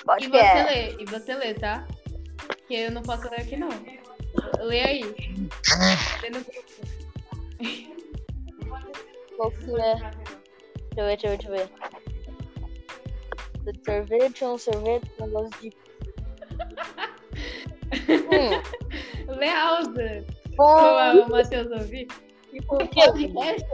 [0.08, 0.64] Acho E que você é.
[0.64, 1.86] lê, e você lê, tá?
[2.46, 3.68] Porque eu não posso ler aqui não.
[4.60, 5.02] Lê aí.
[6.22, 6.88] Lê no grupo.
[9.36, 10.37] Qual que é?
[10.98, 11.70] Deixa eu ver, deixa eu ver,
[13.62, 14.18] deixa eu ver.
[14.18, 15.72] Sorvete é um sorvete com gosto de.
[18.10, 20.24] hum, Lê Alza.
[20.56, 21.20] bom.
[21.20, 22.08] O Matheus ouvir.
[22.50, 23.64] Tipo, Podcast,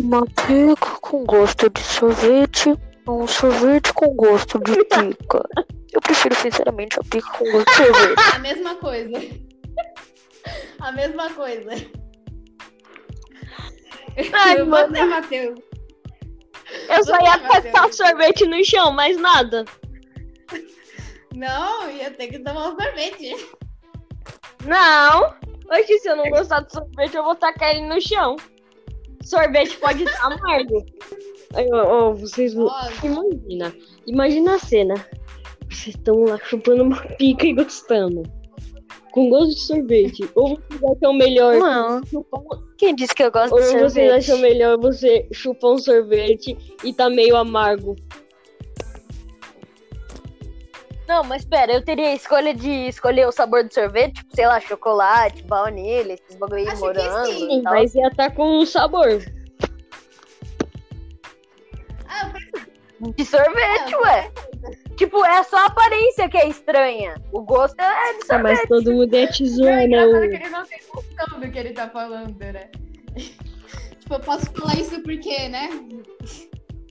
[0.00, 2.74] Manteiga com gosto de sorvete
[3.06, 5.48] ou um sorvete com gosto de pica?
[5.92, 8.20] Eu prefiro, sinceramente, a pica com gosto de sorvete.
[8.34, 9.18] A mesma coisa.
[10.80, 11.99] A mesma coisa.
[14.32, 14.94] Ai, Eu mano.
[14.94, 15.60] Você, Matheus.
[16.88, 19.64] Eu só ia tacar o sorvete no chão, mais nada.
[21.34, 23.48] Não, ia ter que tomar um sorvete.
[24.64, 25.34] Não!
[25.72, 28.36] Hoje, se eu não gostar do sorvete, eu vou tacar ele no chão.
[29.22, 30.84] Sorvete pode estar amargo.
[31.72, 32.54] Ó, vocês.
[32.54, 33.74] Nossa, Imagina.
[34.06, 34.94] Imagina a cena.
[35.68, 38.22] Vocês estão lá chupando uma pica e gostando.
[39.10, 40.30] Com gosto de sorvete.
[40.34, 41.56] Ou vocês acham melhor.
[41.56, 42.04] Não.
[42.04, 42.40] chupar
[42.78, 44.10] Quem disse que eu gosto Ou de vocês sorvete?
[44.10, 47.96] acham melhor você chupar um sorvete e tá meio amargo.
[51.10, 54.46] Não, mas pera, eu teria a escolha de escolher o sabor do sorvete, tipo, sei
[54.46, 57.74] lá, chocolate, baunilha, esses bagulho que morango sim, e tal.
[57.74, 59.20] Mas ia estar com um sabor.
[63.16, 64.30] De sorvete, ué.
[64.96, 67.14] Tipo, é só a aparência que é estranha.
[67.32, 68.42] O gosto é de Ah, sorvete.
[68.42, 70.04] mas todo mundo ia te Não, é né?
[70.04, 72.70] engraçado que ele não tem noção do que ele tá falando, né?
[74.00, 75.70] Tipo, eu posso falar isso porque, né?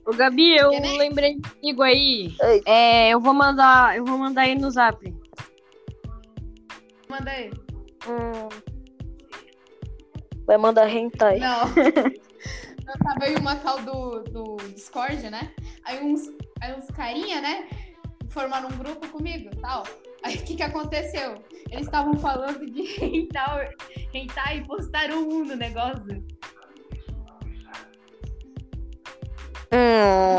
[0.06, 0.92] Ô, Gabi, eu né?
[0.98, 2.34] lembrei de amigo aí.
[2.66, 4.98] É, eu vou mandar, eu vou mandar aí no zap.
[7.08, 7.50] Manda aí.
[8.08, 8.48] Hum.
[10.46, 11.38] Vai mandar hentai.
[11.38, 11.62] Não.
[11.86, 15.52] Eu tava em uma tal do, do Discord, né?
[15.90, 17.68] Aí uns, aí uns carinha, né?
[18.28, 19.82] Formaram um grupo comigo tal.
[20.22, 21.34] Aí o que que aconteceu?
[21.68, 22.82] Eles estavam falando de
[24.14, 26.24] hentai e postaram um no negócio.
[29.72, 30.38] Hum.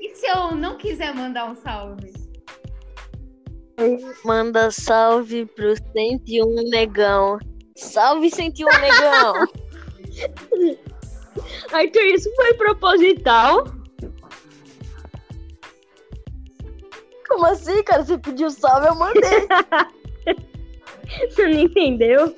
[0.00, 2.12] E se eu não quiser mandar um salve?
[4.24, 7.40] Manda salve pro 101 negão.
[7.76, 9.34] Salve 101 negão.
[11.72, 13.75] Arthur, isso foi proposital?
[17.36, 18.02] Como assim, cara?
[18.02, 19.46] Você pediu salve, eu mandei.
[21.28, 22.34] Você não entendeu?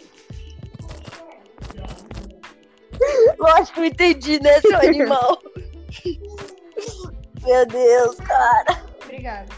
[3.39, 5.41] Lógico que eu entendi, né, seu animal?
[7.47, 8.85] Meu Deus, cara.
[9.05, 9.55] Obrigada.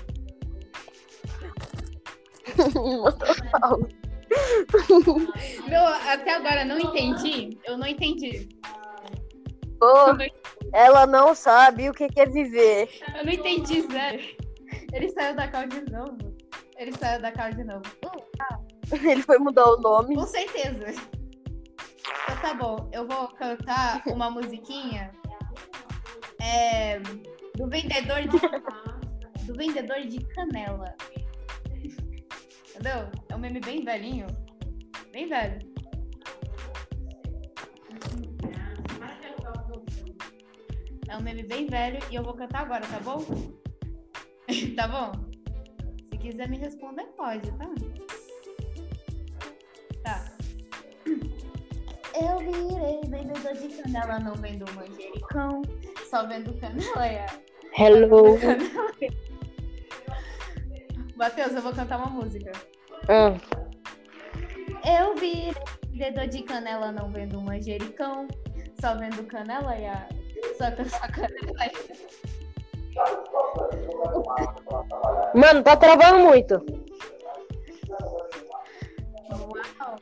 [5.67, 7.59] Meu, até agora não entendi.
[7.65, 8.47] Eu não entendi.
[9.79, 9.87] Pô,
[10.75, 12.91] ela não sabe o que que é viver.
[13.17, 14.40] Eu não entendi, sério.
[14.93, 16.37] Ele saiu da cal de novo.
[16.77, 17.83] Ele saiu da cal de novo.
[18.91, 20.15] Ele foi mudar o nome.
[20.15, 20.87] Com certeza.
[22.25, 25.13] Então tá bom, eu vou cantar uma musiquinha
[26.41, 26.99] é,
[27.57, 28.39] do vendedor de
[29.47, 30.95] do vendedor de canela.
[32.69, 33.11] Entendeu?
[33.29, 34.27] É um meme bem velhinho.
[35.13, 35.59] Bem velho.
[41.09, 43.60] É um meme bem velho e eu vou cantar agora, tá bom?
[44.77, 45.13] tá bom?
[46.11, 47.71] Se quiser me responder, pode, tá?
[50.03, 50.33] Tá.
[52.21, 55.63] Eu virei vendedor de canela, não vendo manjericão,
[56.09, 57.27] só vendo canela
[57.79, 58.37] Hello.
[61.17, 62.51] Matheus, eu vou cantar uma música.
[63.09, 63.39] Hum.
[64.85, 65.55] Eu virei
[65.93, 68.27] vendedor de canela, não vendo manjericão,
[68.81, 70.09] só vendo canela e a.
[70.57, 72.30] Só que só canela e
[75.35, 76.55] Mano, tá travando muito.
[79.31, 79.99] Uau!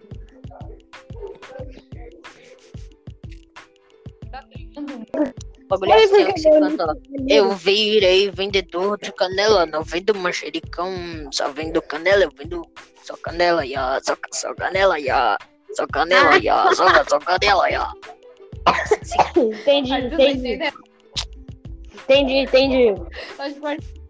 [5.87, 6.25] É assim,
[7.29, 10.91] eu- virei vendedor de canela, não vendo manjericão,
[11.31, 12.63] só vendo canela, eu vendo
[13.03, 15.37] só canela, ya, só, só canela, ya,
[15.73, 17.93] só canela, ya, só, só canela, ya.
[19.37, 20.59] Entendi, entendi?
[22.09, 22.94] Entendi, entendi.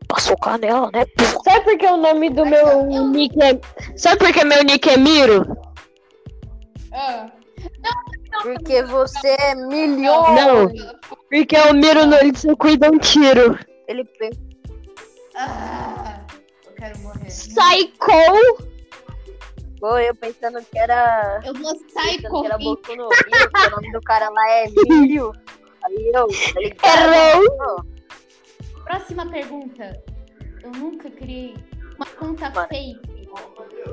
[0.08, 1.04] Passou canela, né?
[1.44, 3.60] Sabe por que o nome do meu nick é.
[3.96, 5.44] Sabe por que meu nick é Miro?
[6.92, 7.30] Ah,
[8.42, 10.34] Porque você é milhões.
[10.34, 10.68] Não.
[11.28, 13.58] Porque o Miro no só cuida um tiro.
[13.86, 14.40] Ele pensa,
[15.36, 16.20] ah,
[16.64, 17.26] eu quero morrer.
[17.26, 18.68] Psycho!
[19.80, 21.40] pô, eu pensando que era.
[21.44, 22.58] Eu vou Pensando que era.
[22.58, 25.32] Boku no que o nome do cara lá é Milho.
[25.88, 26.28] Aí eu?
[26.84, 27.84] Errou!
[28.84, 30.02] Próxima pergunta.
[30.62, 31.54] Eu nunca criei
[31.96, 32.68] uma conta Vai.
[32.68, 33.28] fake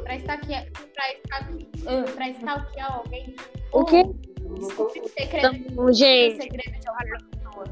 [0.03, 3.36] pra stalkear, pra stalkear, ah, pra stalkear alguém.
[3.71, 4.03] O quê?
[4.60, 6.41] descobrir o segredo, Então, o gente.
[6.41, 7.65] segredo de alguma pessoa.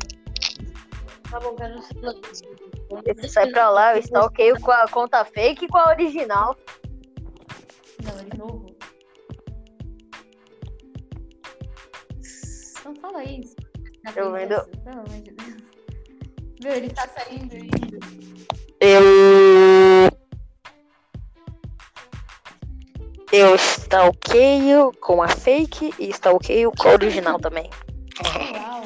[1.30, 5.78] Tá bom, quero Você sai pra lá, eu stalkeio com a conta fake e com
[5.78, 6.56] a original.
[8.04, 8.66] Não, de novo.
[12.86, 13.56] Não fala isso.
[14.04, 15.64] Na Eu princesa, Pelo amor de Deus.
[16.62, 17.70] Meu, ele tá saindo e.
[18.80, 19.04] Eu.
[23.32, 27.70] Eu stalkeio com a fake e stalkeio com a original também.
[28.54, 28.84] Uau!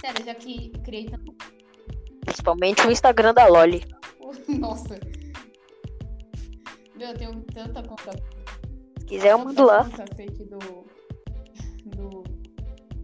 [0.00, 1.34] Sério, já que criei tanto.
[2.24, 3.82] Principalmente o Instagram da Loli.
[4.58, 4.98] Nossa!
[6.96, 8.10] Meu, eu tenho tanta conta.
[8.98, 9.84] Se quiser, eu mando lá.
[9.84, 10.58] Tanta fake do.
[11.86, 12.22] Do.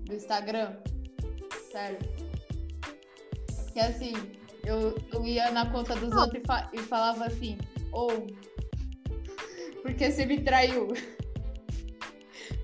[0.05, 0.77] Do Instagram.
[1.71, 1.99] Sério.
[3.73, 4.13] Que assim,
[4.65, 7.57] eu, eu ia na conta dos outros e, fa- e falava assim,
[7.91, 8.27] ou.
[9.83, 10.89] porque você me traiu?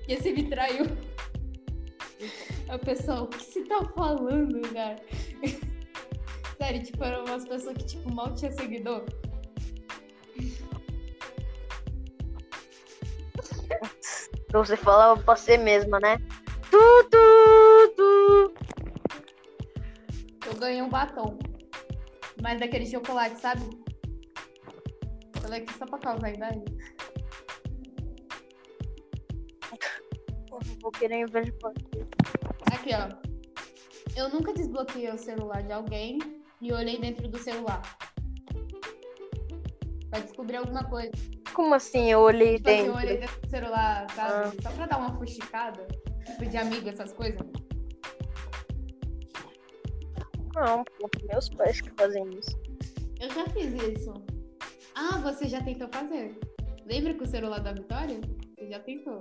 [0.09, 0.87] Porque você me traiu?
[2.69, 4.97] Aí o pessoal, o que você tá falando, cara?
[6.57, 9.05] Sério, tipo, eram umas pessoas que, tipo, mal tinha seguidor.
[14.49, 16.19] Então você falava pra você mesma, né?
[16.71, 18.55] Tu, tu, tu.
[20.49, 21.39] Eu ganhei um batom.
[22.43, 23.63] Mas daquele chocolate, sabe?
[25.43, 26.65] Falei aqui só pra causar inveja.
[30.81, 32.07] Vou querer inveja pra você.
[32.73, 33.09] Aqui, ó.
[34.17, 36.19] Eu nunca desbloqueei o celular de alguém
[36.63, 37.83] e olhei dentro do celular.
[40.11, 41.13] Pra descobrir alguma coisa.
[41.53, 42.99] Como assim eu olhei Tipo assim, eu dentro?
[43.01, 44.63] olhei dentro do celular, sabe?
[44.63, 45.87] Só pra dar uma fuxicada.
[46.25, 47.41] Tipo, de amigo, essas coisas.
[50.61, 52.59] Não, pô, meus pais que fazem isso.
[53.21, 54.13] Eu já fiz isso.
[54.95, 56.37] Ah, você já tentou fazer.
[56.85, 58.21] Lembra com o celular da Vitória?
[58.57, 59.21] Você já tentou.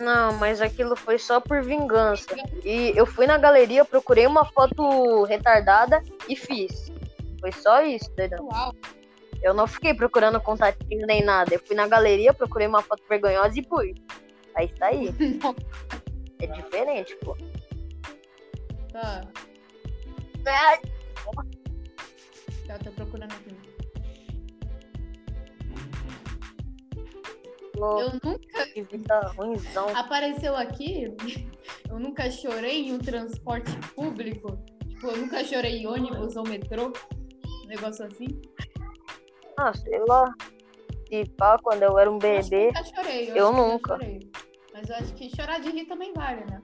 [0.00, 2.34] Não, mas aquilo foi só por vingança.
[2.64, 6.90] E eu fui na galeria, procurei uma foto retardada e fiz.
[7.40, 8.44] Foi só isso, entendeu?
[8.44, 8.74] Uau.
[9.42, 11.54] Eu não fiquei procurando contatinho nem nada.
[11.54, 13.94] Eu fui na galeria, procurei uma foto vergonhosa e fui.
[14.54, 15.14] Aí tá aí.
[16.40, 17.34] É diferente, pô.
[18.94, 19.22] Tá.
[22.66, 23.56] Tá, tô procurando aqui.
[27.76, 29.88] Eu nunca que vida ruimzão.
[29.96, 31.12] apareceu aqui.
[31.90, 34.58] Eu nunca chorei em um transporte público.
[34.88, 36.92] Tipo, eu nunca chorei em ônibus ou metrô.
[37.64, 38.26] Um negócio assim.
[39.56, 40.32] Ah, sei lá.
[41.08, 42.66] Se pá, quando eu era um Eu bebê.
[42.66, 43.30] nunca chorei.
[43.30, 43.92] Eu acho que nunca.
[43.94, 44.20] chorei.
[44.72, 46.60] Mas eu acho que chorar de rir também vale, né?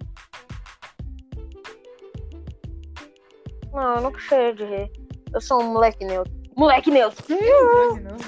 [3.73, 4.91] Não, eu nunca chorei de rir.
[5.33, 6.33] Eu sou um moleque neutro.
[6.57, 7.25] Moleque neutro!
[7.27, 8.01] De novo?
[8.01, 8.18] Não.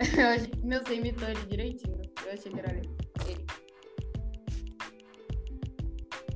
[0.20, 2.00] Eu achei- Meu, você imitou ele direitinho.
[2.26, 2.90] Eu achei que era ele.
[3.28, 3.46] ele.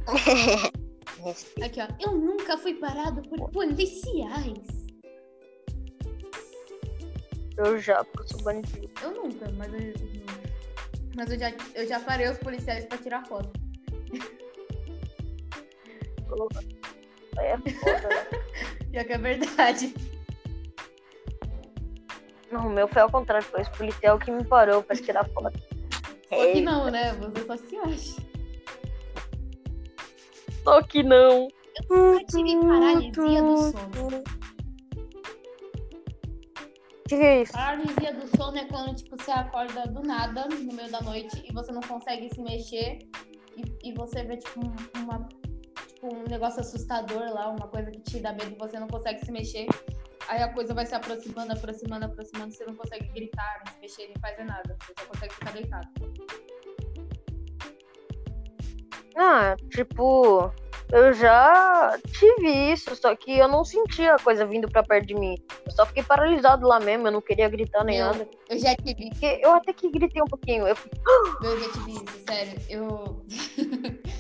[1.64, 1.89] Aqui, ó.
[2.07, 4.85] Eu nunca fui parado por policiais.
[7.57, 8.91] eu já, porque eu sou bandido.
[9.03, 9.95] Eu nunca, mas eu.
[11.16, 13.51] Mas eu já, eu já parei os policiais pra tirar foto.
[17.39, 18.26] É foda, né?
[18.93, 19.95] Já que é verdade.
[22.51, 23.45] Não, o meu foi ao contrário.
[23.47, 25.59] Foi esse policial que me parou pra tirar foto.
[26.28, 27.12] Só que não, né?
[27.14, 28.22] Você só se acha.
[30.62, 31.49] Só que não.
[31.91, 34.24] Eu tive paralisia do sono.
[37.05, 37.53] O que é isso?
[37.53, 41.53] Paralisia do sono é quando, tipo, você acorda do nada, no meio da noite, e
[41.53, 42.99] você não consegue se mexer,
[43.57, 45.28] e, e você vê, tipo, um- uma,
[46.05, 49.24] tipo, um negócio assustador lá, uma coisa que te dá medo e você não consegue
[49.24, 49.66] se mexer.
[50.28, 54.07] Aí a coisa vai se aproximando, aproximando, aproximando, você não consegue gritar, não se mexer,
[54.07, 54.76] nem fazer nada.
[54.80, 55.88] Você só consegue ficar deitado.
[59.16, 60.50] Ah, tipo,
[60.90, 65.14] eu já tive isso, só que eu não sentia a coisa vindo pra perto de
[65.14, 65.36] mim.
[65.66, 68.28] Eu só fiquei paralisado lá mesmo, eu não queria gritar nem Meu, nada.
[68.48, 70.66] eu já tive Porque eu até que gritei um pouquinho.
[70.66, 70.76] Eu
[71.44, 72.61] Eu já tive isso, sério.
[72.68, 73.24] Eu.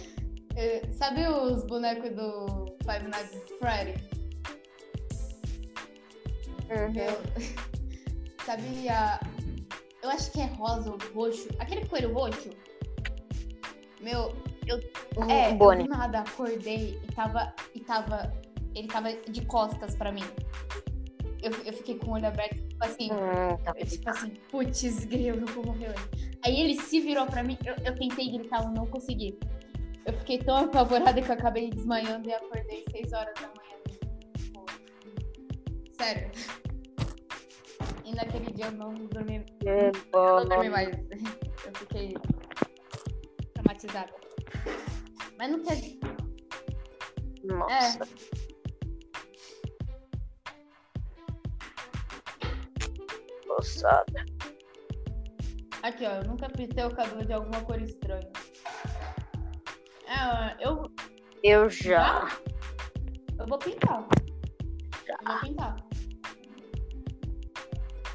[0.56, 3.94] Eu- Sabe os bonecos do Five Nights at Freddy?
[6.70, 7.14] "Uhum." Meu.
[8.46, 9.20] Sabe a.
[10.02, 11.48] Eu acho que é rosa ou roxo.
[11.58, 12.50] Aquele coelho roxo.
[14.00, 14.34] Meu,
[15.30, 15.84] é, eu Bonnie.
[15.84, 17.54] do nada acordei e tava.
[17.74, 18.32] E tava.
[18.74, 20.24] Ele tava de costas pra mim.
[21.42, 23.10] Eu, eu fiquei com o olho aberto, tipo assim.
[23.12, 26.34] Hum, tá Eu, tipo assim, putz, grilo, eu vou morrer hoje.
[26.44, 29.38] Aí ele se virou pra mim, eu, eu tentei gritar, eu não consegui.
[30.06, 33.76] Eu fiquei tão apavorada que eu acabei desmaiando e acordei 6 horas da manhã.
[34.36, 34.66] Tipo,
[35.98, 36.30] sério.
[38.04, 40.88] E naquele dia eu não dormi, Que eu não dormi mais.
[40.88, 42.14] Eu fiquei
[43.54, 44.12] traumatizada.
[45.38, 45.80] Mas não quer.
[47.44, 48.08] Nossa.
[53.46, 54.24] Moçada.
[55.82, 58.30] Aqui, ó, eu nunca pintei o cabelo de alguma cor estranha.
[60.06, 60.90] É, eu,
[61.42, 62.28] Eu já.
[63.38, 64.06] eu vou pintar.
[65.08, 65.76] Eu vou pintar.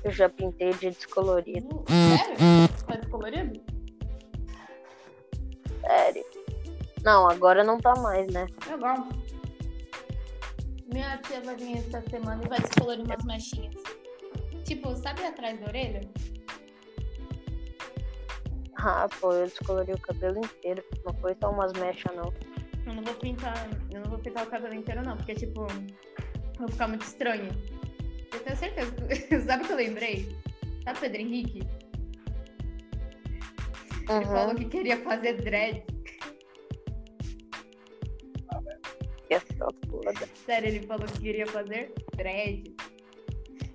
[0.03, 1.83] Eu já pintei de descolorido.
[1.87, 2.37] Sério?
[2.87, 3.61] Tá descolorido?
[5.81, 6.25] Sério.
[7.03, 8.45] Não, agora não tá mais, né?
[8.69, 9.09] Legal.
[10.91, 13.75] Minha tia vai vir essa semana e vai descolorir umas mechinhas.
[14.63, 16.01] Tipo, sabe atrás da orelha?
[18.81, 20.83] Ah, pô, eu descolori o cabelo inteiro.
[21.05, 22.31] Não foi só umas mechas, não.
[22.85, 23.67] Eu não vou pintar.
[23.91, 25.67] Eu não vou pintar o cabelo inteiro, não, porque, tipo,
[26.57, 27.49] vai ficar muito estranho.
[28.33, 28.91] Eu tenho certeza.
[29.45, 30.29] Sabe o que eu lembrei?
[30.83, 31.59] Sabe o Pedro Henrique?
[34.09, 34.55] Ele falou Uhum.
[34.55, 35.83] que queria fazer dread.
[40.45, 42.63] Sério, ele falou que queria fazer dread.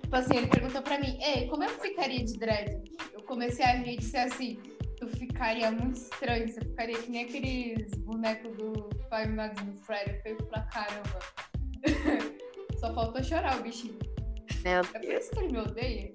[0.01, 2.81] Tipo assim, ele perguntou pra mim, ei, como eu ficaria de dread?
[3.13, 4.59] Eu comecei a rir e disse assim,
[5.27, 10.37] ficaria muito estranho, você ficaria que nem aqueles bonecos do Five Nights at Freddy, feio
[10.47, 11.19] pra caramba.
[12.79, 13.97] Só faltou chorar o bichinho.
[14.63, 16.11] Meu É por isso que ele me odeia.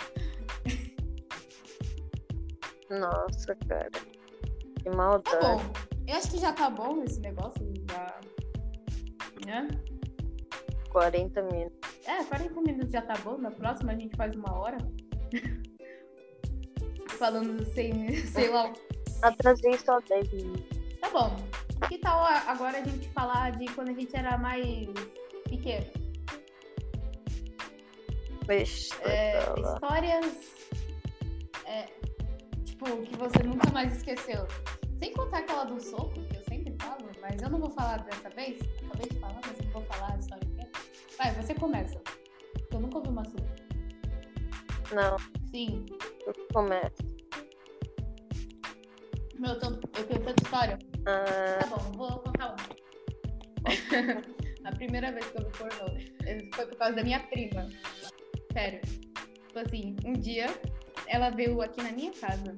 [2.90, 3.90] Nossa, cara.
[3.90, 5.38] Que Tá maldade.
[5.40, 5.60] bom.
[6.06, 7.72] Eu acho que já tá bom esse negócio.
[7.88, 8.20] Já.
[9.46, 9.68] Né?
[10.90, 11.78] 40 minutos.
[12.06, 13.38] É, 40 minutos já tá bom.
[13.38, 14.78] Na próxima a gente faz uma hora.
[17.18, 18.72] Falando sem, sei lá.
[19.22, 20.78] Atrasei só 10 minutos.
[21.00, 21.36] Tá bom.
[21.88, 24.64] Que tal agora a gente falar de quando a gente era mais
[25.48, 25.86] pequeno?
[29.02, 30.26] É, tá histórias.
[31.66, 31.86] é,
[32.64, 34.46] tipo, que você nunca mais esqueceu.
[34.98, 38.28] Sem contar aquela do soco, que eu sempre falo, mas eu não vou falar dessa
[38.30, 38.58] vez.
[38.84, 40.70] Acabei de falar, mas eu não vou falar a história inteira.
[41.16, 42.00] Vai, você começa.
[42.72, 43.40] Eu nunca ouvi uma sua.
[44.92, 45.16] Não,
[45.50, 45.86] Sim.
[46.26, 47.09] eu começo.
[49.40, 50.78] Meu, eu, tô- eu tenho tanta história.
[51.06, 52.56] Ah, Tá bom, vou contar uma.
[54.68, 55.86] a primeira vez que eu vi pornô
[56.26, 57.66] eh, foi por causa da minha prima.
[58.52, 58.80] Sério.
[58.82, 60.46] Tipo assim, um dia
[61.06, 62.56] ela veio aqui na minha casa.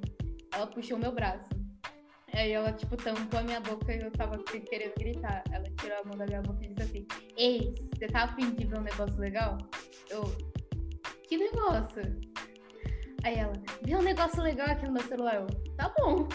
[0.52, 1.48] Ela puxou meu braço.
[2.34, 5.44] Aí ela, tipo, tampou a minha boca e eu tava que- querendo gritar.
[5.52, 7.06] Ela tirou a mão da minha boca e disse assim:
[7.36, 9.58] Ei, você tá afim de ver um negócio legal?
[10.10, 10.22] Eu.
[11.28, 12.02] Que negócio?
[13.24, 13.52] Aí ela,
[13.82, 15.36] vê um negócio legal aqui no meu celular.
[15.36, 16.26] Eu, tá bom.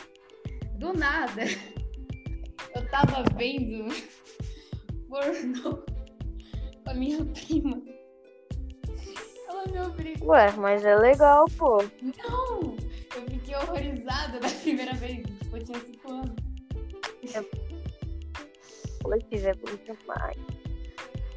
[0.77, 1.41] Do nada.
[2.75, 3.87] Eu tava vendo
[5.09, 5.83] pornô
[6.83, 7.81] com a minha prima.
[9.49, 10.29] Ela me obrigou.
[10.29, 11.77] ué, mas é legal, pô.
[12.01, 12.77] Não!
[13.15, 15.25] Eu fiquei horrorizada da primeira vez.
[15.25, 16.35] Tipo, eu tinha 5 anos.
[17.25, 17.43] Se
[19.29, 20.37] quiser muito mais.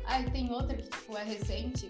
[0.05, 1.89] Ah, e tem outra que, tipo, é recente.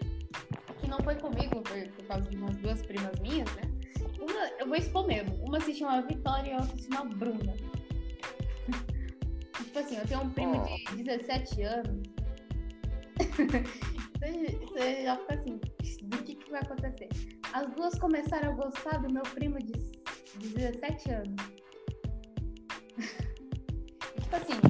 [0.80, 3.62] Que não foi comigo, foi por causa de umas duas primas minhas, né?
[4.20, 5.34] Uma, eu vou expor mesmo.
[5.44, 7.54] Uma se chama Vitória e a outra se chama Bruna.
[9.56, 10.64] tipo assim, eu tenho um primo
[10.96, 12.02] de 17 anos.
[14.18, 15.60] você, você já fica assim,
[16.02, 17.08] do que, que vai acontecer?
[17.52, 19.72] As duas começaram a gostar do meu primo de,
[20.38, 21.36] de 17 anos.
[24.20, 24.60] Tipo assim,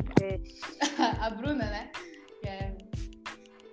[1.21, 1.91] a Bruna, né?
[2.45, 2.77] é-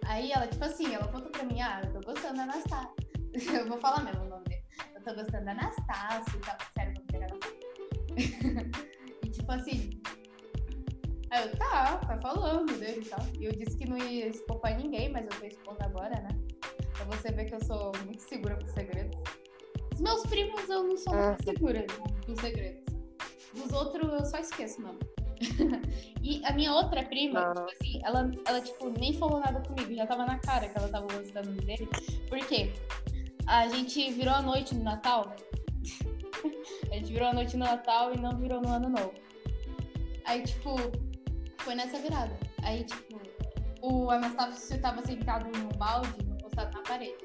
[0.06, 2.90] Aí ela, tipo assim, ela contou pra mim, ah, eu tô gostando da Anastácia.
[3.54, 4.57] Eu vou falar mesmo o nome dele.
[4.96, 6.58] Eu tô gostando da Anastácia e tal.
[6.78, 7.28] Sério, vou pegar
[9.24, 9.90] e tipo assim.
[11.30, 13.20] Aí eu, tá, tá falando dele e tal.
[13.40, 16.30] E eu disse que não ia expor pra ninguém, mas eu tô expondo agora, né?
[16.94, 19.20] Pra você ver que eu sou muito segura com segredos.
[19.94, 21.86] Os meus primos eu não sou muito segura
[22.26, 22.84] com segredos.
[23.54, 24.98] Dos outros eu só esqueço, não.
[26.24, 27.54] e a minha outra prima, Ah.
[27.54, 30.90] tipo assim, ela, ela, tipo, nem falou nada comigo, já tava na cara que ela
[30.90, 31.88] tava gostando dele.
[32.30, 32.72] Por quê?
[33.48, 35.36] A gente virou a noite no Natal.
[36.92, 39.14] a gente virou a noite no Natal e não virou no Ano Novo.
[40.26, 40.76] Aí, tipo,
[41.60, 42.38] foi nessa virada.
[42.64, 43.20] Aí, tipo,
[43.82, 47.16] o Anastácio tava sentado num balde, encostado na parede.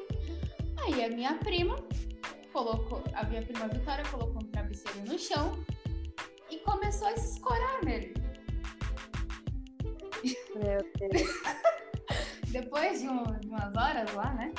[0.85, 1.77] Aí a minha prima
[2.53, 5.59] colocou, a minha prima Vitória colocou um travesseiro no chão
[6.51, 8.15] e começou a se escorar nele.
[10.55, 11.43] Meu Deus.
[12.53, 14.53] Depois de, um- de umas horas lá, né?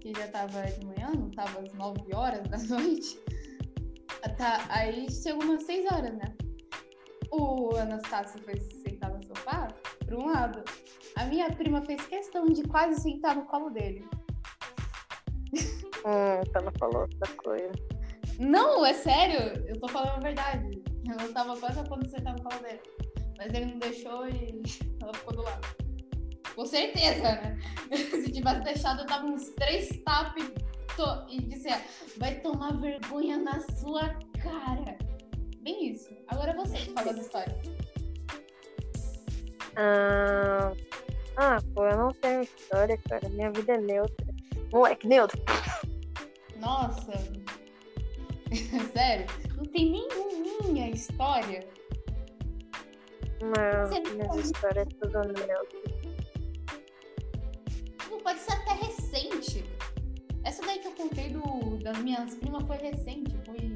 [0.00, 3.20] Que já tava de manhã, não tava às 9 horas da noite.
[4.36, 6.34] Tá, aí chegou umas 6 horas, né?
[7.30, 9.68] O Anastácio foi sentar no sofá,
[10.04, 10.62] por um lado.
[11.16, 14.08] A minha prima fez questão de quase sentar no colo dele.
[16.06, 17.72] Hum, não falou outra coisa.
[18.38, 20.80] Não, é sério, eu tô falando a verdade.
[21.20, 22.80] Eu tava quase a ponto de sentar no colo dele.
[23.36, 24.62] Mas ele não deixou e
[25.02, 25.87] ela ficou do lado.
[26.58, 27.56] Com certeza, né?
[27.94, 30.42] Se tivesse deixado, eu dava uns três tapas
[31.30, 31.80] e, e dizia,
[32.16, 34.08] vai tomar vergonha na sua
[34.42, 34.98] cara.
[35.60, 36.10] Bem isso.
[36.26, 37.56] Agora é você que fala da história.
[39.76, 40.72] Ah,
[41.36, 43.28] ah, pô, eu não tenho história, cara.
[43.28, 44.26] Minha vida é neutra.
[44.72, 45.40] Moleque, neutro.
[46.56, 47.12] Nossa.
[48.92, 49.26] Sério?
[49.56, 51.64] Não tem nenhuma história.
[53.40, 55.97] Não, tem- histórias é tudo neutro.
[58.28, 59.64] Pode ser até recente.
[60.44, 63.34] Essa daí que eu contei do, das minhas primas foi recente.
[63.46, 63.74] Foi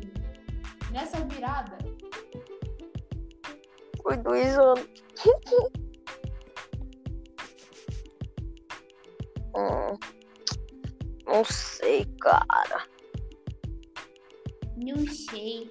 [0.90, 1.78] nessa virada.
[4.03, 4.86] Foi dois anos.
[9.55, 9.98] Hum,
[11.26, 12.88] não sei, cara.
[14.78, 15.70] Não sei.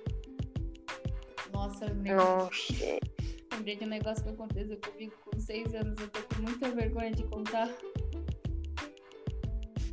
[1.51, 2.99] Nossa, eu lembrei, Não sei.
[3.51, 5.99] lembrei de um negócio que aconteceu comigo com seis anos.
[5.99, 7.69] Eu tô com muita vergonha de contar.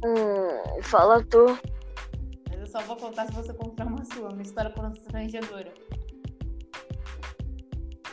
[0.05, 1.59] Hum, fala tu.
[2.49, 4.29] Mas eu só vou contar se você contar uma sua.
[4.29, 5.73] Uma história constrangedora.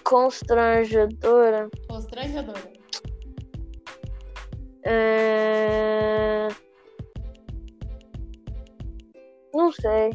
[0.04, 1.70] Constrangedora.
[1.88, 2.74] Constrangedora.
[4.84, 6.48] É...
[9.54, 10.12] Não sei.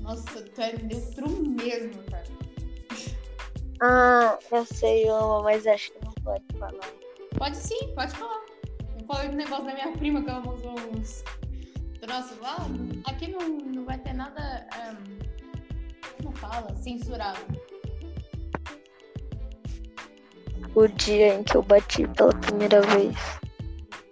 [0.00, 2.24] Nossa, tu é neutro mesmo, cara.
[3.82, 6.92] Ah, eu sei uma, mas acho que não pode falar.
[7.36, 8.55] Pode sim, pode falar.
[9.06, 11.22] Falei do negócio da minha prima que ela mostrou uns
[12.00, 12.56] troços lá.
[13.04, 14.66] Aqui não, não vai ter nada.
[14.74, 15.18] ehm,
[16.22, 16.74] como fala?
[16.76, 17.38] Censurado.
[20.74, 23.16] O dia em que eu bati pela primeira vez.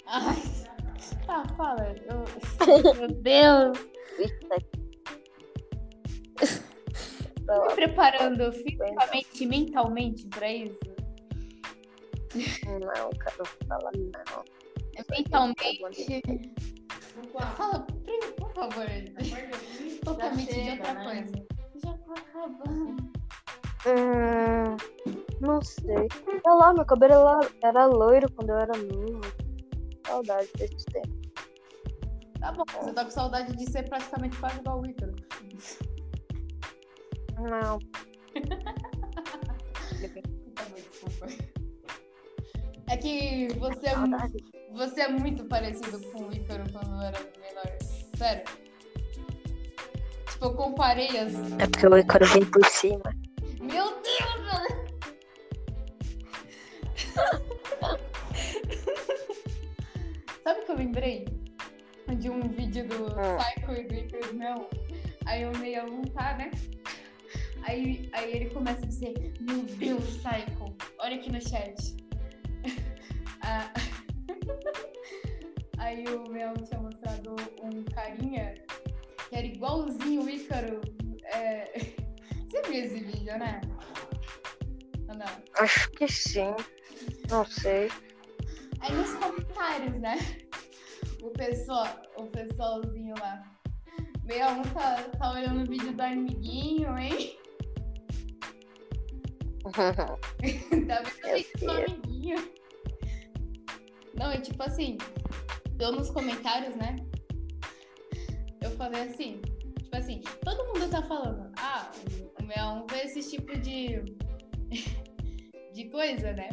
[0.07, 0.36] Ai.
[1.26, 1.95] Tá, fala.
[2.11, 2.95] Eu...
[2.97, 3.78] Meu Deus.
[7.47, 10.78] Me preparando fisicamente e mentalmente pra isso.
[12.66, 14.45] Não, quero falar não.
[15.11, 15.80] Mentalmente.
[17.57, 18.86] Fala, primo, por favor.
[20.05, 21.47] Totalmente de outra coisa.
[21.82, 22.97] Já tá acabando.
[23.86, 24.76] Hum,
[25.40, 26.09] não sei.
[26.24, 29.20] Sei lá, meu cabelo era, era loiro quando eu era novo.
[30.07, 31.14] Saudade desse tempo.
[32.40, 35.14] Tá bom, você tá com saudade de ser praticamente quase igual o Ícaro.
[37.38, 37.78] Não.
[40.55, 41.26] Tá bom, desculpa.
[42.88, 44.34] É que você é, mu- Saudade.
[44.74, 47.78] Você é muito parecido com o Ícaro quando eu era menor.
[48.16, 48.44] Sério.
[50.30, 51.34] Tipo, eu comparei as.
[51.58, 53.02] É porque o Ícaro vem por cima.
[53.60, 54.84] Meu Deus, mano!
[60.42, 61.24] Sabe o que eu lembrei?
[62.18, 63.38] De um vídeo do Ah.
[63.38, 64.70] Psycho e do Ícaro Mel.
[65.26, 66.50] Aí o meia um tá, né?
[67.62, 71.96] Aí, aí ele começa a dizer, meu Deus, Psycho, olha aqui no chat.
[73.46, 73.70] Ah,
[75.78, 78.55] Aí o Mel tinha mostrado um carinha
[79.28, 80.80] que era igualzinho o Ícaro.
[81.24, 81.64] É...
[82.49, 83.61] Você viu esse vídeo, né?
[85.09, 85.26] Ou não?
[85.59, 86.55] Acho que sim.
[87.28, 87.90] Não sei.
[88.80, 90.18] Aí nos comentários, né?
[91.22, 93.42] O pessoal, o pessoalzinho lá.
[94.24, 97.38] Meia um tá, tá olhando o vídeo do amiguinho, hein?
[100.86, 102.63] Tá vendo Meu o vídeo do amiguinho?
[104.16, 104.96] Não, é tipo assim,
[105.78, 106.96] eu nos comentários, né?
[108.60, 109.40] Eu falei assim,
[109.78, 111.90] tipo assim, todo mundo tá falando, ah,
[112.40, 114.02] o Meão vê esse tipo de,
[115.72, 116.50] de coisa, né?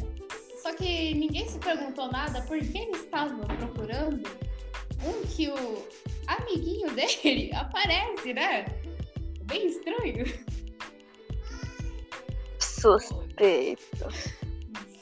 [0.62, 4.22] Só que ninguém se perguntou nada por que eles estavam procurando
[5.04, 5.88] um que o
[6.28, 8.66] amiguinho dele aparece, né?
[9.46, 10.26] Bem estranho.
[12.60, 14.08] Suspeito.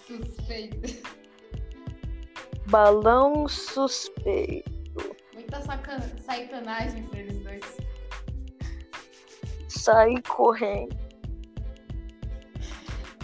[0.07, 1.18] Suspeito.
[2.69, 4.69] Balão suspeito.
[5.33, 5.99] Muita sacan...
[6.21, 7.77] sacanagem pra eles dois.
[9.67, 10.95] Sai correndo.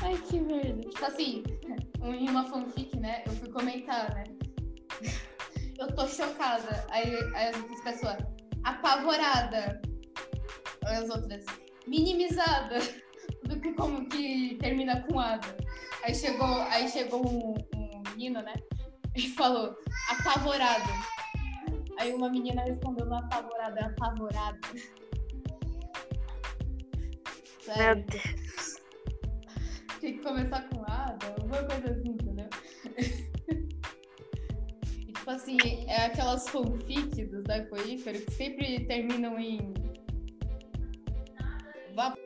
[0.01, 0.89] Ai, que merda.
[0.89, 1.43] Tipo assim,
[2.01, 3.23] em uma fanfic, né?
[3.27, 4.23] Eu fui comentar, né?
[5.77, 6.83] Eu tô chocada.
[6.89, 8.17] Aí, aí as outras pessoas,
[8.63, 9.79] apavorada.
[10.85, 11.45] Aí as outras,
[11.85, 12.79] minimizada.
[13.43, 15.55] Tudo que como que termina com ada.
[16.03, 18.53] Aí chegou, aí chegou um, um menino, né?
[19.17, 19.75] E falou,
[20.09, 20.91] apavorado.
[21.97, 24.59] Aí uma menina respondeu, não é apavorada, é apavorada.
[27.65, 28.05] Meu Sério.
[28.07, 28.75] Deus.
[30.01, 32.49] Tem que começar com ada, alguma coisa assim, entendeu?
[35.07, 35.57] e, tipo assim,
[35.87, 39.73] é aquelas fanfics do Zaco Ícaro que sempre terminam em.
[41.95, 42.25] Vapor.